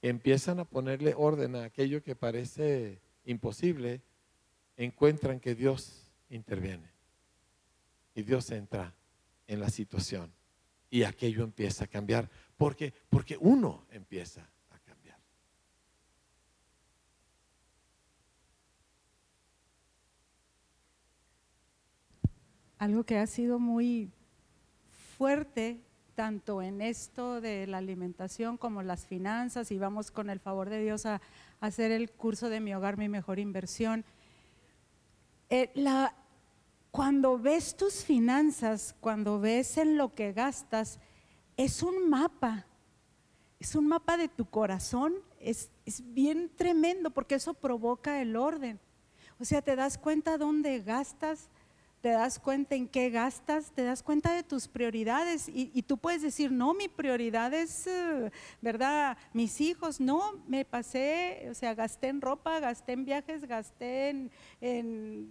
[0.00, 4.00] empiezan a ponerle orden a aquello que parece imposible,
[4.76, 6.90] encuentran que Dios interviene.
[8.14, 8.94] Y Dios entra
[9.46, 10.32] en la situación
[10.90, 12.30] y aquello empieza a cambiar.
[12.56, 14.48] Porque, porque uno empieza
[22.78, 24.10] algo que ha sido muy
[25.16, 25.80] fuerte
[26.14, 30.82] tanto en esto de la alimentación como las finanzas y vamos con el favor de
[30.82, 31.20] Dios a,
[31.60, 34.04] hacer el curso de mi hogar, mi mejor inversión.
[35.50, 35.72] Eh,
[36.92, 41.00] cuando ves tus finanzas, cuando ves en lo que gastas,
[41.56, 42.66] es un mapa,
[43.58, 48.78] es un mapa de tu corazón, es, es bien tremendo porque eso provoca el orden.
[49.40, 51.48] O sea, te das cuenta dónde gastas,
[52.00, 56.22] te das cuenta en qué gastas, te das cuenta de tus prioridades y, tú puedes
[56.22, 58.30] decir, no, mi prioridad es, eh,
[58.60, 59.18] ¿verdad?
[59.32, 64.30] Mis hijos, no, me pasé, o sea, gasté en ropa, gasté en viajes, gasté en,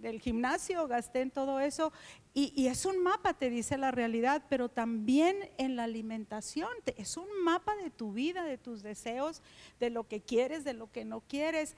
[0.02, 1.92] el gimnasio, gasté en todo eso.
[2.34, 7.16] Y, y, es un mapa, te dice la realidad, pero también en la alimentación, es
[7.16, 9.42] un mapa de tu vida, de tus deseos,
[9.80, 11.74] de lo que quieres, de lo que no quieres.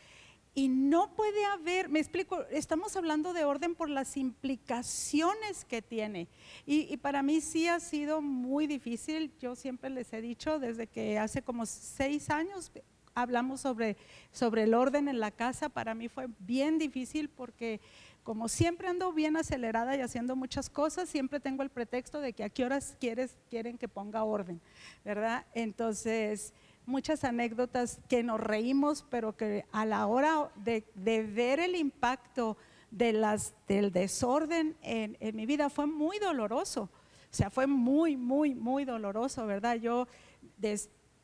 [0.55, 6.29] Y no puede haber, me explico, estamos hablando de orden por las implicaciones que tiene.
[6.67, 11.19] Y, para mí sí ha sido muy difícil, yo siempre les he dicho, desde que
[11.19, 12.73] hace como seis años
[13.15, 13.97] hablamos sobre,
[14.33, 17.81] sobre el orden en la casa, para mí fue bien difícil porque
[18.23, 22.45] como siempre ando bien acelerada y haciendo muchas cosas, siempre tengo el pretexto de que
[22.45, 24.61] a qué horas quieres, quieren que ponga orden,
[25.05, 25.47] ¿verdad?
[25.55, 26.53] Entonces,
[26.87, 32.57] muchas anécdotas que nos reímos, pero que a la hora de, ver el impacto
[32.91, 36.91] de las, del desorden en, en mi vida fue muy doloroso.
[37.31, 39.77] O sea, fue muy, muy, muy doloroso, ¿verdad?
[39.77, 40.09] Yo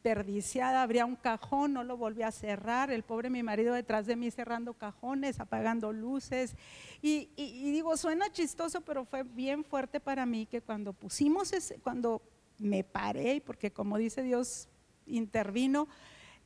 [0.07, 4.15] desperdiciada, abría un cajón, no lo volví a cerrar, el pobre mi marido detrás de
[4.15, 6.55] mí cerrando cajones, apagando luces.
[7.03, 12.23] Y, digo, suena chistoso, pero fue bien fuerte para mí que cuando pusimos, ese, cuando
[12.59, 14.69] me paré, porque como dice Dios,
[15.07, 15.89] intervino,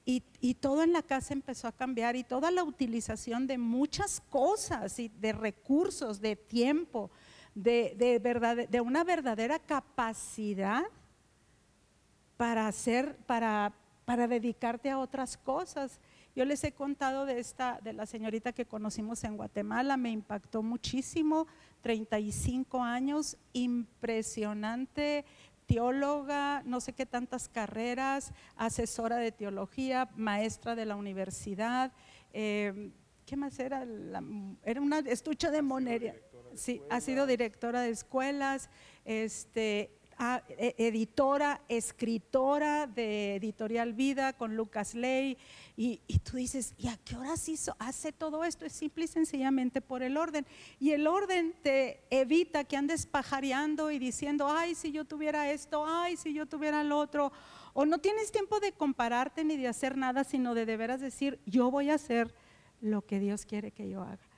[0.05, 4.21] y, y, todo en la casa empezó a cambiar y toda la utilización de muchas
[4.31, 7.11] cosas y de recursos, de tiempo,
[7.55, 10.85] de, de, verdad, de una verdadera capacidad
[12.37, 13.75] para hacer, para,
[14.07, 16.01] para dedicarte a otras cosas.
[16.35, 20.63] Yo les he contado de esta, de la señorita que conocimos en Guatemala, me impactó
[20.63, 21.47] muchísimo,
[21.83, 25.25] 35 años, impresionante,
[25.71, 31.93] teóloga, no sé qué tantas carreras, asesora de teología, maestra de la universidad.
[32.33, 32.91] Eh,
[33.25, 33.87] ¿Qué más era?
[34.65, 36.17] era una estucha de monería.
[36.57, 38.69] Sí, ha sido directora de escuelas,
[39.05, 39.93] este,
[40.59, 45.39] e, editora, escritora de Editorial Vida con Lucas Ley,
[45.77, 48.67] y, tú dices, ¿y a qué horas hizo, hace todo esto?
[48.67, 50.47] Es simple y sencillamente por el orden.
[50.79, 55.87] Y el orden te evita que andes pajareando y diciendo, ay, si yo tuviera esto,
[55.87, 57.33] ay, si yo tuviera lo otro.
[57.73, 61.41] O no tienes tiempo de compararte ni de hacer nada, sino de de veras decir,
[61.47, 62.35] yo voy a hacer
[62.83, 64.30] lo que Dios quiere que yo haga.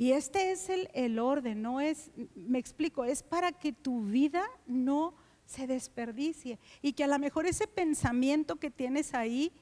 [0.00, 4.42] Y este es el, el, orden, no es, me explico, es para que tu vida
[4.66, 5.12] no
[5.44, 9.52] se desperdicie y que a lo mejor ese pensamiento que tienes ahí,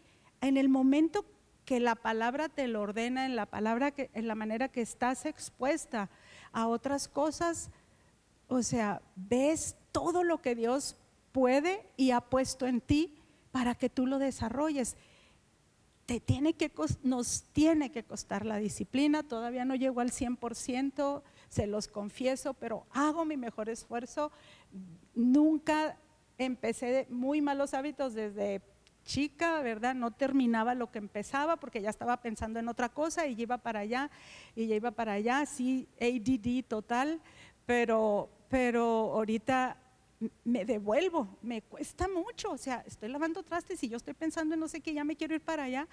[0.40, 1.24] en el momento
[1.64, 5.26] que la palabra te lo ordena, en la palabra que, en la manera que estás
[5.26, 6.08] expuesta
[6.52, 7.72] a otras cosas,
[8.46, 10.96] o sea, ves todo lo que Dios
[11.32, 13.18] puede y ha puesto en ti
[13.50, 14.96] para que tú lo desarrolles
[16.18, 21.86] tiene que, nos tiene que costar la disciplina, todavía no llego al 100%, se los
[21.86, 24.32] confieso, pero hago mi mejor esfuerzo.
[25.14, 25.98] Nunca
[26.38, 28.62] empecé muy malos hábitos desde
[29.04, 29.94] chica, ¿verdad?
[29.94, 33.80] No terminaba lo que empezaba porque ya estaba pensando en otra cosa y iba para
[33.80, 34.10] allá
[34.56, 37.20] y ya iba para allá, sí, ADD total,
[37.66, 39.76] pero, pero ahorita
[40.44, 44.60] me devuelvo, me cuesta mucho, o sea, estoy lavando trastes y yo estoy pensando en
[44.60, 45.88] no sé qué, ya me quiero ir para allá.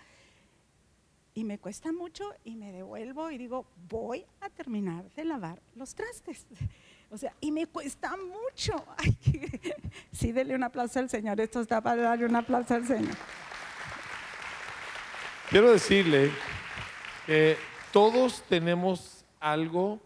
[1.37, 5.95] Y me cuesta mucho y me devuelvo y digo, voy a terminar de lavar los
[5.95, 6.45] trastes.
[7.11, 8.83] O sea, y me cuesta mucho.
[10.11, 11.39] Sí, dele un aplauso al Señor.
[11.39, 13.15] Esto está para darle un aplauso al Señor.
[15.49, 16.31] Quiero decirle
[17.25, 17.57] que
[17.93, 19.99] todos tenemos algo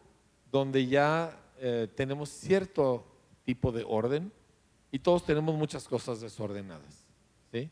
[0.52, 3.09] donde ya eh, tenemos cierto
[3.50, 4.32] tipo de orden
[4.92, 7.08] y todos tenemos muchas cosas desordenadas.
[7.52, 7.72] ¿sí?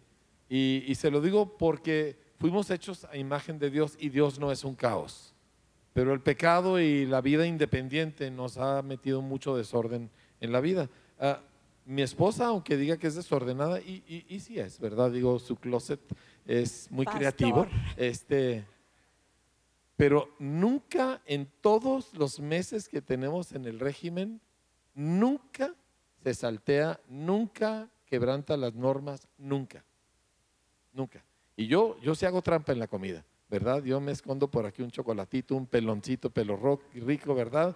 [0.49, 4.51] Y, y, se lo digo porque fuimos hechos a imagen de Dios y Dios no
[4.51, 5.35] es un caos.
[5.93, 10.09] Pero el pecado y la vida independiente nos ha metido mucho desorden
[10.41, 10.89] en la vida.
[11.19, 11.41] Ah,
[11.85, 15.11] mi esposa, aunque diga que es desordenada, y, y, y, sí es, ¿verdad?
[15.11, 15.99] Digo, su closet
[16.47, 17.67] es muy creativo.
[17.97, 18.65] Este,
[19.95, 24.41] pero nunca en todos los meses que tenemos en el régimen
[24.97, 25.75] nunca
[26.23, 29.85] se saltea, nunca quebranta las normas, nunca.
[30.91, 31.23] Nunca.
[31.55, 33.83] Y yo, yo sí hago trampa en la comida, ¿verdad?
[33.83, 37.75] Yo me escondo por aquí un chocolatito, un peloncito, pelo rico, ¿verdad?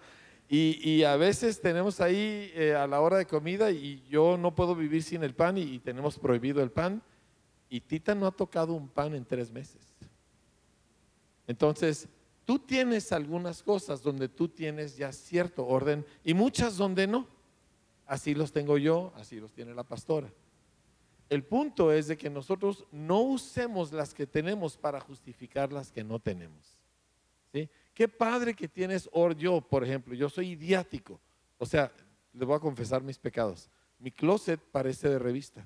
[0.50, 4.76] Y, a veces tenemos ahí eh, a la hora de comida y yo no puedo
[4.76, 7.02] vivir sin el pan y, tenemos prohibido el pan.
[7.70, 9.96] Y Tita no ha tocado un pan en tres meses.
[11.48, 12.10] Entonces,
[12.52, 17.26] Tú tienes algunas cosas donde tú tienes ya cierto orden y muchas donde no.
[18.06, 20.30] Así los tengo yo, así los tiene la pastora.
[21.30, 26.04] El punto es de que nosotros no usemos las que tenemos para justificar las que
[26.04, 26.78] no tenemos.
[27.54, 31.22] Qué padre que tienes or yo, por ejemplo, yo soy idiático.
[31.58, 31.90] O sea,
[32.34, 33.70] le voy a confesar mis pecados.
[33.98, 35.66] Mi closet parece de revista.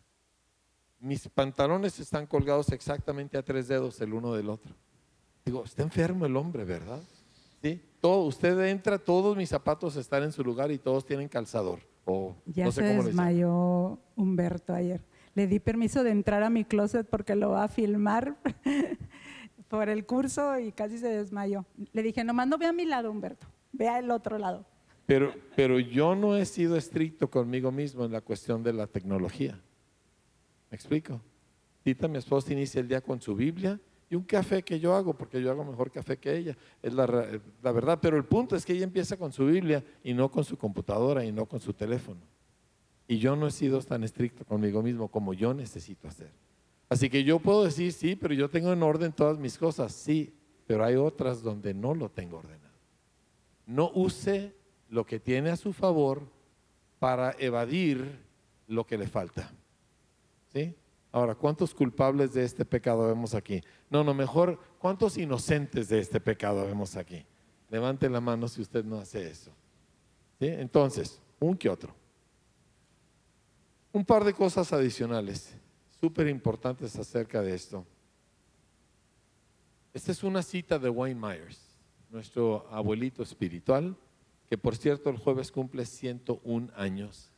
[0.99, 4.84] Mis pantalones están colgados exactamente a tres dedos el uno del otro.
[5.45, 6.99] Digo, está enfermo el hombre, ¿verdad?
[7.61, 7.79] ¿Sí?
[8.01, 11.79] Todo, usted entra, todos mis zapatos están en su lugar y todos tienen calzador.
[12.03, 15.03] O, ya se desmayó Humberto ayer.
[15.35, 18.37] Le di permiso de entrar a mi closet porque lo va a filmar
[19.69, 21.63] por el curso y casi se desmayó.
[21.93, 24.65] Le dije, nomás no vea a mi lado, Humberto, vea el otro lado.
[25.05, 29.61] Pero, pero yo no he sido estricto conmigo mismo en la cuestión de la tecnología.
[30.71, 31.21] ¿Me explico?
[31.83, 33.79] Tita, mi esposa, inicia el día con su Biblia
[34.09, 37.07] y un café que yo hago, porque yo hago mejor café que ella, es la,
[37.63, 37.99] la, verdad.
[38.01, 41.25] Pero el punto es que ella empieza con su Biblia y no con su computadora
[41.25, 42.21] y no con su teléfono.
[43.07, 46.31] Y yo no he sido tan estricto conmigo mismo como yo necesito hacer.
[46.87, 50.35] Así que yo puedo decir, sí, pero yo tengo en orden todas mis cosas, sí,
[50.67, 52.75] pero hay otras donde no lo tengo ordenado.
[53.65, 54.55] No use
[54.89, 56.21] lo que tiene a su favor
[56.99, 58.19] para evadir
[58.67, 59.51] lo que le falta.
[60.53, 60.75] ¿Sí?
[61.15, 63.61] Ahora, ¿cuántos culpables de este pecado vemos aquí?
[63.89, 67.25] No, no, mejor, ¿cuántos inocentes de este pecado vemos aquí?
[67.69, 69.49] Levante la mano si usted no hace eso.
[70.41, 71.95] Entonces, un que otro.
[73.93, 75.55] Un par de cosas adicionales,
[76.01, 77.85] súper importantes acerca de esto.
[79.93, 81.77] Esta es una cita de Wayne Myers,
[82.09, 83.95] nuestro abuelito espiritual,
[84.49, 87.31] que por cierto el jueves cumple 101 años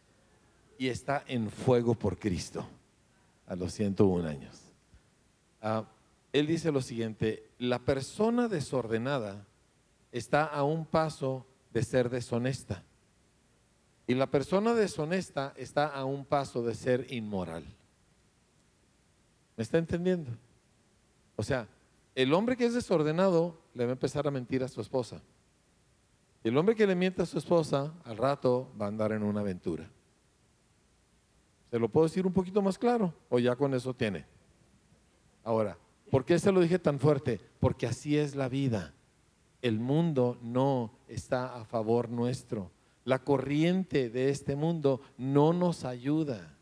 [0.79, 2.67] y está en fuego por Cristo
[3.47, 4.61] a los 101 años.
[5.61, 5.85] Ah,
[6.31, 9.45] él dice lo siguiente, la persona desordenada
[10.11, 12.83] está a un paso de ser deshonesta
[14.05, 17.63] y la persona deshonesta está a un paso de ser inmoral.
[19.55, 20.31] ¿Me está entendiendo?
[21.35, 21.67] O sea,
[22.15, 25.21] el hombre que es desordenado le va a empezar a mentir a su esposa.
[26.43, 29.41] El hombre que le miente a su esposa, al rato va a andar en una
[29.41, 29.89] aventura.
[31.69, 33.13] ¿Se lo puedo decir un poquito más claro?
[33.29, 34.25] ¿O ya con eso tiene?
[35.43, 35.77] Ahora,
[36.09, 37.41] ¿por qué se lo dije tan fuerte?
[37.59, 38.93] Porque así es la vida.
[39.61, 42.71] El mundo no está a favor nuestro.
[43.03, 46.57] La corriente de este mundo no nos ayuda.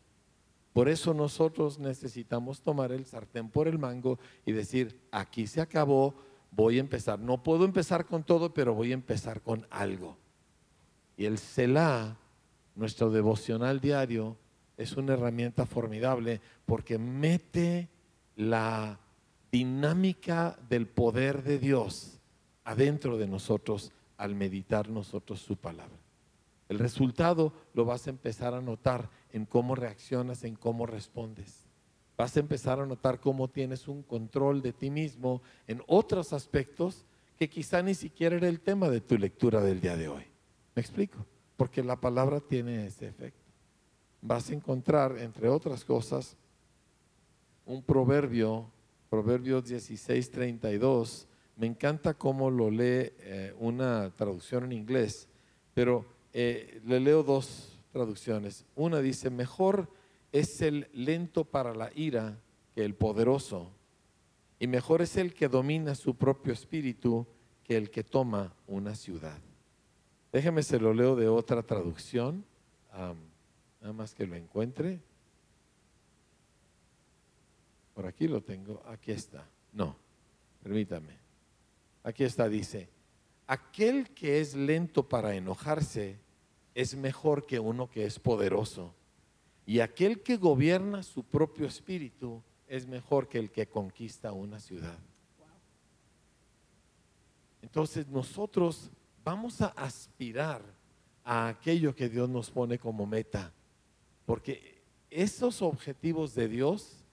[0.72, 6.14] Por eso nosotros necesitamos tomar el sartén por el mango y decir, aquí se acabó,
[6.50, 7.18] voy a empezar.
[7.18, 10.18] No puedo empezar con todo, pero voy a empezar con algo.
[11.16, 12.18] Y el Selah,
[12.74, 14.36] nuestro devocional diario,
[14.76, 17.88] es una herramienta formidable porque mete
[18.36, 18.98] la
[19.50, 22.20] dinámica del poder de Dios
[22.64, 25.96] adentro de nosotros al meditar nosotros su palabra.
[26.68, 31.64] El resultado lo vas a empezar a notar en cómo reaccionas, en cómo respondes.
[32.16, 37.04] Vas a empezar a notar cómo tienes un control de ti mismo en otros aspectos
[37.38, 40.24] que quizá ni siquiera era el tema de tu lectura del día de hoy.
[40.74, 41.24] ¿Me explico?
[41.56, 43.45] Porque la palabra tiene ese efecto
[44.26, 46.36] vas a encontrar, entre otras cosas,
[47.64, 48.70] un proverbio,
[49.08, 51.28] Proverbios 16, 32.
[51.56, 55.28] Me encanta cómo lo lee eh, una traducción en inglés,
[55.74, 58.64] pero eh, le leo dos traducciones.
[58.74, 59.88] Una dice, mejor
[60.32, 62.38] es el lento para la ira
[62.74, 63.70] que el poderoso,
[64.58, 67.26] y mejor es el que domina su propio espíritu
[67.62, 69.38] que el que toma una ciudad.
[70.32, 72.44] Déjeme se lo leo de otra traducción.
[73.86, 74.98] Nada más que lo encuentre.
[77.94, 78.82] Por aquí lo tengo.
[78.84, 79.48] Aquí está.
[79.72, 79.94] No,
[80.60, 81.16] permítame.
[82.02, 82.88] Aquí está, dice,
[83.46, 86.18] aquel que es lento para enojarse
[86.74, 88.92] es mejor que uno que es poderoso.
[89.66, 94.98] Y aquel que gobierna su propio espíritu es mejor que el que conquista una ciudad.
[97.62, 98.90] Entonces nosotros
[99.22, 100.60] vamos a aspirar
[101.22, 103.52] a aquello que Dios nos pone como meta.
[104.26, 107.04] Porque esos objetivos de Dios,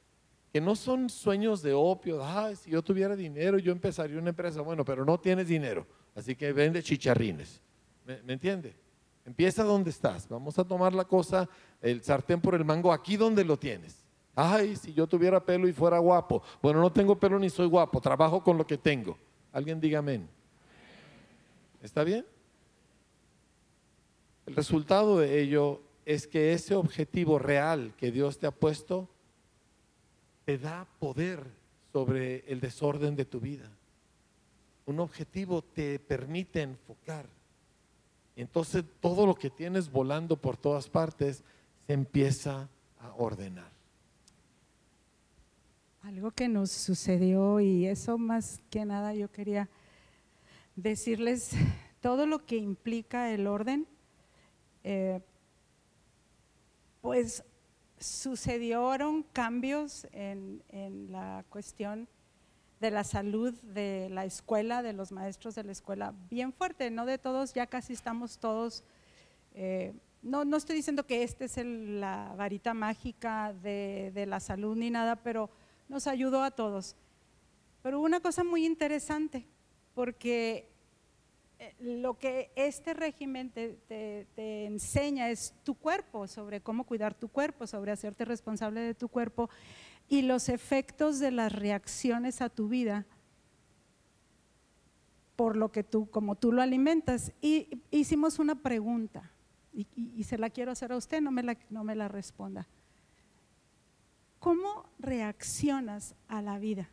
[0.51, 2.21] que no son sueños de opio,
[2.55, 6.51] si yo tuviera dinero yo empezaría una empresa, bueno, pero no tienes dinero, así que
[6.51, 7.61] vende chicharrines.
[8.05, 8.75] ¿Me, ¿me entiende?
[9.25, 10.27] Empieza donde estás.
[10.27, 11.47] Vamos a tomar la cosa,
[11.81, 14.03] el sartén por el mango, aquí donde lo tienes.
[14.35, 16.41] Ay, si yo tuviera pelo y fuera guapo.
[16.61, 19.17] Bueno, no tengo pelo ni soy guapo, trabajo con lo que tengo.
[19.51, 20.27] Alguien diga amén.
[21.81, 22.25] ¿Está bien?
[24.45, 29.09] El resultado de ello es que ese objetivo real que Dios te ha puesto
[30.45, 31.43] te da poder
[31.91, 33.69] sobre el desorden de tu vida.
[34.85, 37.25] Un objetivo te permite enfocar.
[38.35, 41.43] Entonces todo lo que tienes volando por todas partes
[41.85, 42.67] se empieza
[42.99, 43.71] a ordenar.
[46.01, 49.69] Algo que nos sucedió y eso más que nada yo quería
[50.75, 51.51] decirles
[52.01, 53.87] todo lo que implica el orden.
[54.83, 55.21] Eh,
[57.13, 57.43] pues
[57.99, 60.63] sucedieron cambios en,
[61.11, 62.09] la cuestión
[62.79, 67.05] de la salud de la escuela, de los maestros de la escuela, bien fuerte, no
[67.05, 68.83] de todos, ya casi estamos todos,
[69.53, 69.93] eh,
[70.23, 74.89] no, no estoy diciendo que esta es la varita mágica de, de la salud ni
[74.89, 75.51] nada, pero
[75.89, 76.95] nos ayudó a todos.
[77.83, 79.45] Pero una cosa muy interesante,
[79.93, 80.72] porque
[81.79, 84.27] lo que este régimen te,
[84.65, 89.49] enseña es tu cuerpo, sobre cómo cuidar tu cuerpo, sobre hacerte responsable de tu cuerpo.
[90.09, 93.05] y los efectos de las reacciones a tu vida
[95.35, 97.31] por lo que tú, como tú lo alimentas.
[97.41, 99.31] Y hicimos una pregunta
[99.73, 102.67] y, se la quiero hacer a usted, no me la, no me la responda.
[104.39, 106.89] ¿Cómo reaccionas a la vida?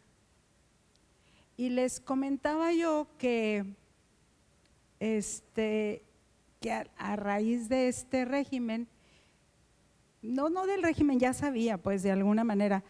[1.56, 3.66] Y les comentaba yo que,
[5.00, 6.04] este,
[6.60, 8.86] que a, raíz de este régimen,
[10.22, 12.84] no, no del régimen, ya sabía pues de alguna manera,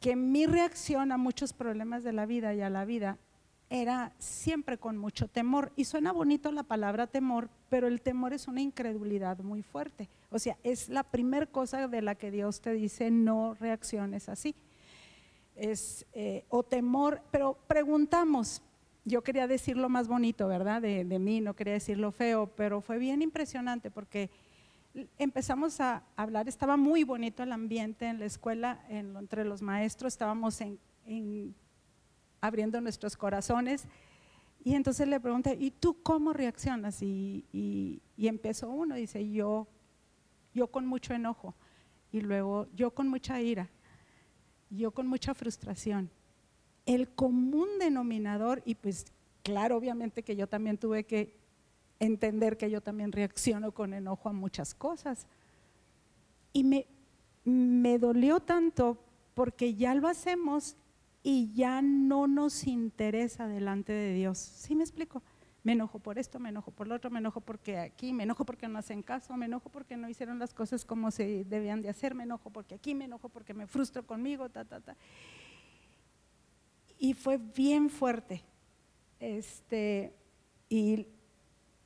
[0.00, 3.16] que mi reacción a muchos problemas de la vida y a la vida
[3.70, 5.72] era siempre con mucho temor.
[5.76, 10.10] Y suena bonito la palabra temor, pero el temor es una incredulidad muy fuerte.
[10.30, 14.54] O sea, es la primera cosa de la que Dios te dice, no reacciones así.
[15.56, 18.60] Es, eh, o temor, pero preguntamos,
[19.04, 20.80] yo quería decir lo más bonito, ¿verdad?
[20.82, 24.30] De, mí, no quería decir lo feo, pero fue bien impresionante porque
[25.18, 30.60] empezamos a hablar, estaba muy bonito el ambiente en la escuela, entre los maestros, estábamos
[30.60, 30.78] en
[32.44, 33.86] abriendo nuestros corazones.
[34.62, 37.02] Y entonces le pregunté, ¿y tú cómo reaccionas?
[37.02, 39.66] Y, y, empezó uno, dice, yo,
[40.52, 41.54] yo con mucho enojo,
[42.12, 43.70] y luego yo con mucha ira,
[44.70, 46.10] yo con mucha frustración.
[46.86, 49.06] El común denominador, y pues
[49.42, 51.34] claro, obviamente que yo también tuve que
[52.00, 55.26] entender que yo también reacciono con enojo a muchas cosas.
[56.52, 56.86] Y me,
[57.98, 58.98] dolió tanto
[59.34, 60.76] porque ya lo hacemos
[61.22, 64.38] y ya no nos interesa delante de Dios.
[64.38, 65.22] ¿Sí me explico?
[65.62, 68.44] Me enojo por esto, me enojo por lo otro, me enojo porque aquí, me enojo
[68.44, 71.88] porque no hacen caso, me enojo porque no hicieron las cosas como se debían de
[71.88, 74.96] hacer, me enojo porque aquí, me enojo porque me frustro conmigo, ta, ta, ta.
[77.04, 78.42] Y fue bien fuerte.
[79.20, 80.16] Este,
[80.70, 81.06] y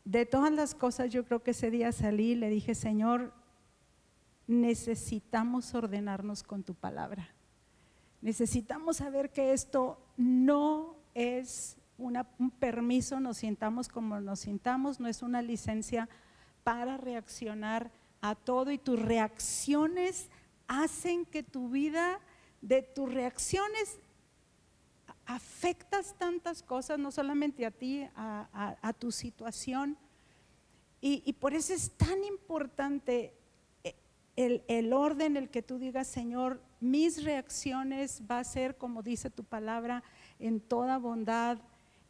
[0.05, 3.33] de todas las cosas, yo creo que ese día salí y le dije, Señor,
[4.47, 7.35] necesitamos ordenarnos con tu palabra.
[8.21, 15.23] Necesitamos saber que esto no es un permiso, nos sintamos como nos sintamos, no es
[15.23, 16.09] una licencia
[16.63, 17.91] para reaccionar
[18.21, 20.31] a todo y tus reacciones
[20.69, 22.21] hacen que tu vida,
[22.63, 23.99] de tus reacciones
[25.29, 29.99] afectas tantas cosas, no solamente a ti, a, tu situación.
[31.01, 33.35] Y, por eso es tan importante
[34.37, 39.29] el, el orden, el que tú digas, Señor, mis reacciones va a ser, como dice
[39.29, 40.03] tu palabra,
[40.39, 41.59] en toda bondad,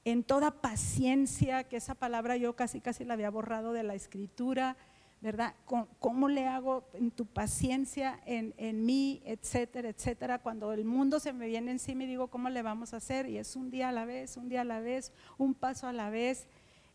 [0.04, 4.76] en toda paciencia, que esa palabra yo casi casi la había borrado de la escritura,
[5.20, 5.54] ¿verdad?
[5.98, 10.38] ¿Cómo le hago en tu paciencia, en, en mí, etcétera, etcétera?
[10.38, 13.28] Cuando el mundo se me viene encima y digo, ¿cómo le vamos a hacer?
[13.28, 15.92] Y es un día a la vez, un día a la vez, un paso a
[15.92, 16.46] la vez,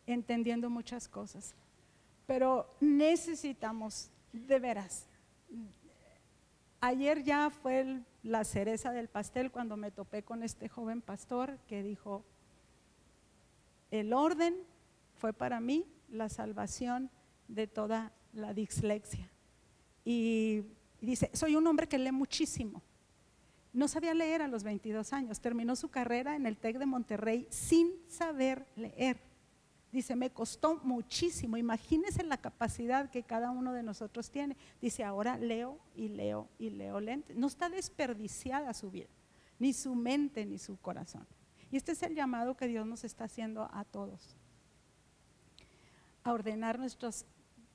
[0.08, 1.56] entendiendo muchas cosas.
[2.26, 5.08] Pero necesitamos, de veras,
[6.86, 11.82] Ayer ya fue la cereza del pastel cuando me topé con este joven pastor que
[11.82, 12.26] dijo,
[13.90, 14.54] el orden
[15.16, 17.10] fue para mí la salvación
[17.48, 19.30] de toda la dislexia.
[20.06, 20.64] Y,
[21.02, 22.82] dice, soy un hombre que lee muchísimo.
[23.72, 27.48] No sabía leer a los 22 años, terminó su carrera en el TEC de Monterrey
[27.50, 29.20] sin saber leer.
[29.92, 31.56] Dice, me costó muchísimo.
[31.56, 34.58] Imagínense la capacidad que cada uno de nosotros tiene.
[34.82, 37.36] Dice, ahora leo y leo y leo lente.
[37.36, 39.10] No está desperdiciada su vida,
[39.60, 41.28] ni su mente, ni su corazón.
[41.70, 44.36] Y este es el llamado que Dios nos está haciendo a todos.
[46.24, 47.26] A ordenar nuestros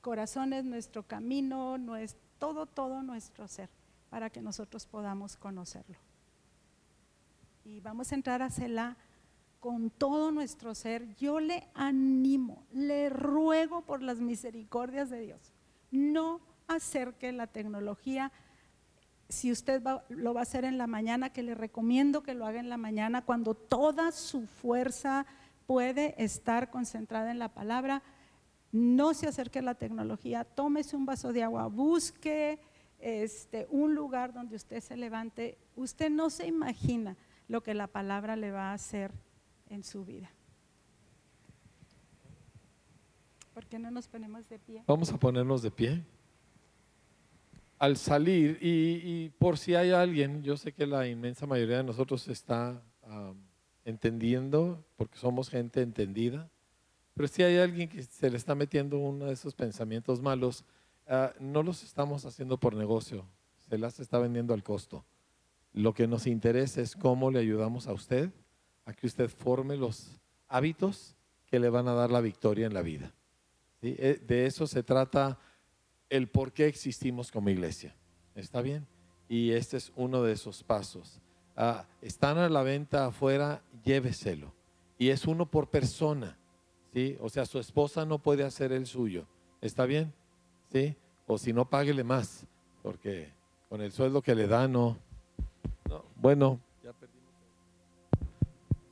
[0.01, 3.69] corazones, nuestro camino, nuestro, todo, todo nuestro ser,
[4.09, 5.97] para que nosotros podamos conocerlo.
[7.65, 8.97] Y vamos a entrar a Selah
[9.59, 15.53] con todo nuestro ser, yo le animo, le ruego por las misericordias de Dios,
[15.91, 18.31] no acerque la tecnología.
[19.27, 22.59] Si usted lo va a hacer en la mañana, que le recomiendo que lo haga
[22.59, 25.25] en la mañana, cuando toda su fuerza
[25.67, 28.01] puede estar concentrada en la palabra,
[28.71, 32.59] no se acerque a la tecnología, tómese un vaso de agua, busque
[32.99, 35.57] este, un lugar donde usted se levante.
[35.75, 37.15] Usted no se imagina
[37.47, 39.11] lo que la palabra le va a hacer
[39.69, 40.29] en su vida.
[43.53, 44.83] ¿Por qué no nos ponemos de pie?
[44.87, 46.03] Vamos a ponernos de pie.
[47.77, 52.27] Al salir, y, por si hay alguien, yo sé que la inmensa mayoría de nosotros
[52.27, 52.81] está
[53.85, 56.49] entendiendo, porque somos gente entendida,
[57.19, 60.63] pero si hay alguien que se le está metiendo uno de esos pensamientos malos,
[61.05, 63.25] ah, no los estamos haciendo por negocio,
[63.57, 65.03] se las está vendiendo al costo.
[65.73, 68.31] Lo que nos interesa es cómo le ayudamos a usted
[68.85, 70.17] a que usted forme los
[70.47, 73.13] hábitos que le van a dar la victoria en la vida.
[73.81, 75.39] Eh, de eso se trata
[76.09, 77.93] el por qué existimos como iglesia.
[78.33, 78.87] ¿Está bien?
[79.27, 81.19] y este es uno de esos pasos.
[81.57, 84.53] Ah, están a la venta afuera, lléveselo.
[84.97, 86.38] Y es uno por persona,
[86.93, 87.17] ¿sí?
[87.19, 89.25] O sea, su esposa no puede hacer el suyo.
[89.61, 90.13] ¿Está bien?
[90.71, 90.95] ¿Sí?
[91.27, 92.45] O si no, páguele más,
[92.81, 93.31] porque
[93.69, 94.97] con el sueldo que le da, no.
[96.15, 97.31] Bueno, ya perdimos.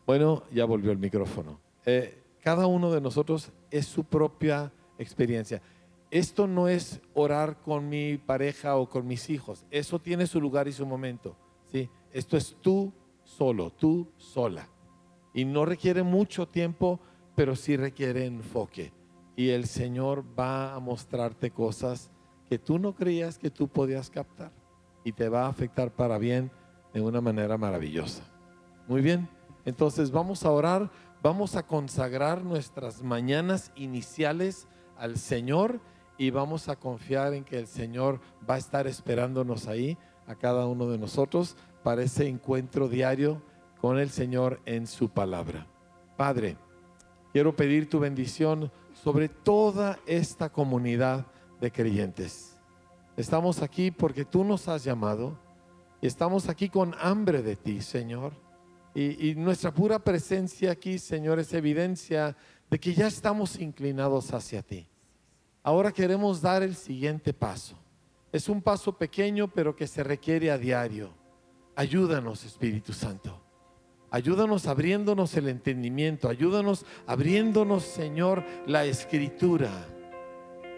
[0.05, 1.59] Bueno, ya volvió el micrófono.
[1.85, 5.61] Eh, cada uno de nosotros es su propia experiencia.
[6.09, 9.65] Esto no es orar con mi pareja o con mis hijos.
[9.71, 11.35] Eso tiene su lugar y su momento.
[11.71, 11.89] ¿sí?
[12.13, 12.93] Esto es tú
[13.23, 14.69] solo, tú sola.
[15.33, 16.99] Y no requiere mucho tiempo,
[17.37, 18.91] pero sí requiere enfoque.
[19.35, 22.09] Y el Señor va a mostrarte cosas
[22.49, 24.51] que tú no creías que tú podías captar.
[25.03, 26.49] Y te va a afectar para bien
[26.95, 28.23] de una manera maravillosa.
[28.87, 29.29] Muy bien.
[29.65, 30.89] Entonces vamos a orar,
[31.21, 34.67] vamos a consagrar nuestras mañanas iniciales
[34.97, 35.79] al Señor
[36.17, 38.19] y vamos a confiar en que el Señor
[38.49, 43.43] va a estar esperándonos ahí, a cada uno de nosotros, para ese encuentro diario
[43.79, 45.67] con el Señor en su palabra.
[46.17, 46.57] Padre,
[47.37, 48.71] quiero pedir tu bendición
[49.03, 51.27] sobre toda esta comunidad
[51.61, 52.57] de creyentes.
[53.15, 55.37] Estamos aquí porque tú nos has llamado
[56.01, 58.33] y estamos aquí con hambre de ti, Señor.
[58.95, 62.35] Y, nuestra pura presencia aquí, Señor, es evidencia
[62.71, 64.89] de que ya estamos inclinados hacia ti.
[65.61, 67.77] Ahora queremos dar el siguiente paso.
[68.31, 71.13] Es un paso pequeño, pero que se requiere a diario.
[71.75, 73.46] Ayúdanos, Espíritu Santo.
[74.09, 76.29] Ayúdanos abriéndonos el entendimiento.
[76.29, 79.69] Ayúdanos abriéndonos, Señor, la escritura.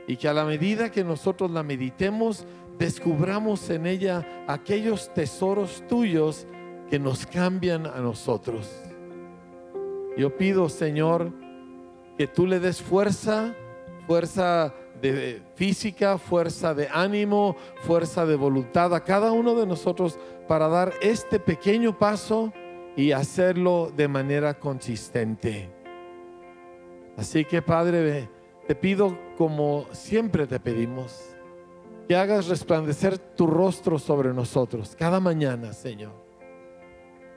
[0.07, 2.45] Y que a la medida que nosotros la meditemos,
[2.77, 6.47] descubramos en ella aquellos tesoros tuyos
[6.89, 8.67] que nos cambian a nosotros.
[10.17, 11.31] Yo pido, Señor,
[12.17, 13.55] que tú le des fuerza
[14.09, 14.73] fuerza
[15.03, 20.17] de física, fuerza de ánimo, fuerza de voluntad a cada uno de nosotros
[20.47, 22.51] para dar este pequeño paso
[22.99, 25.69] y hacerlo de manera consistente.
[27.15, 28.29] Así que Padre,
[28.67, 31.17] te pido como siempre te pedimos,
[32.09, 36.11] que hagas resplandecer tu rostro sobre nosotros cada mañana, Señor,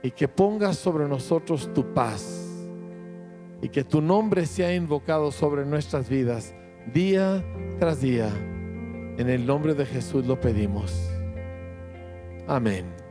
[0.02, 2.44] y que pongas sobre nosotros tu paz,
[3.60, 6.52] y que tu nombre sea invocado sobre nuestras vidas
[6.92, 7.40] día
[7.78, 8.28] tras día.
[9.16, 11.08] En el nombre de Jesús lo pedimos.
[12.48, 13.01] Amén.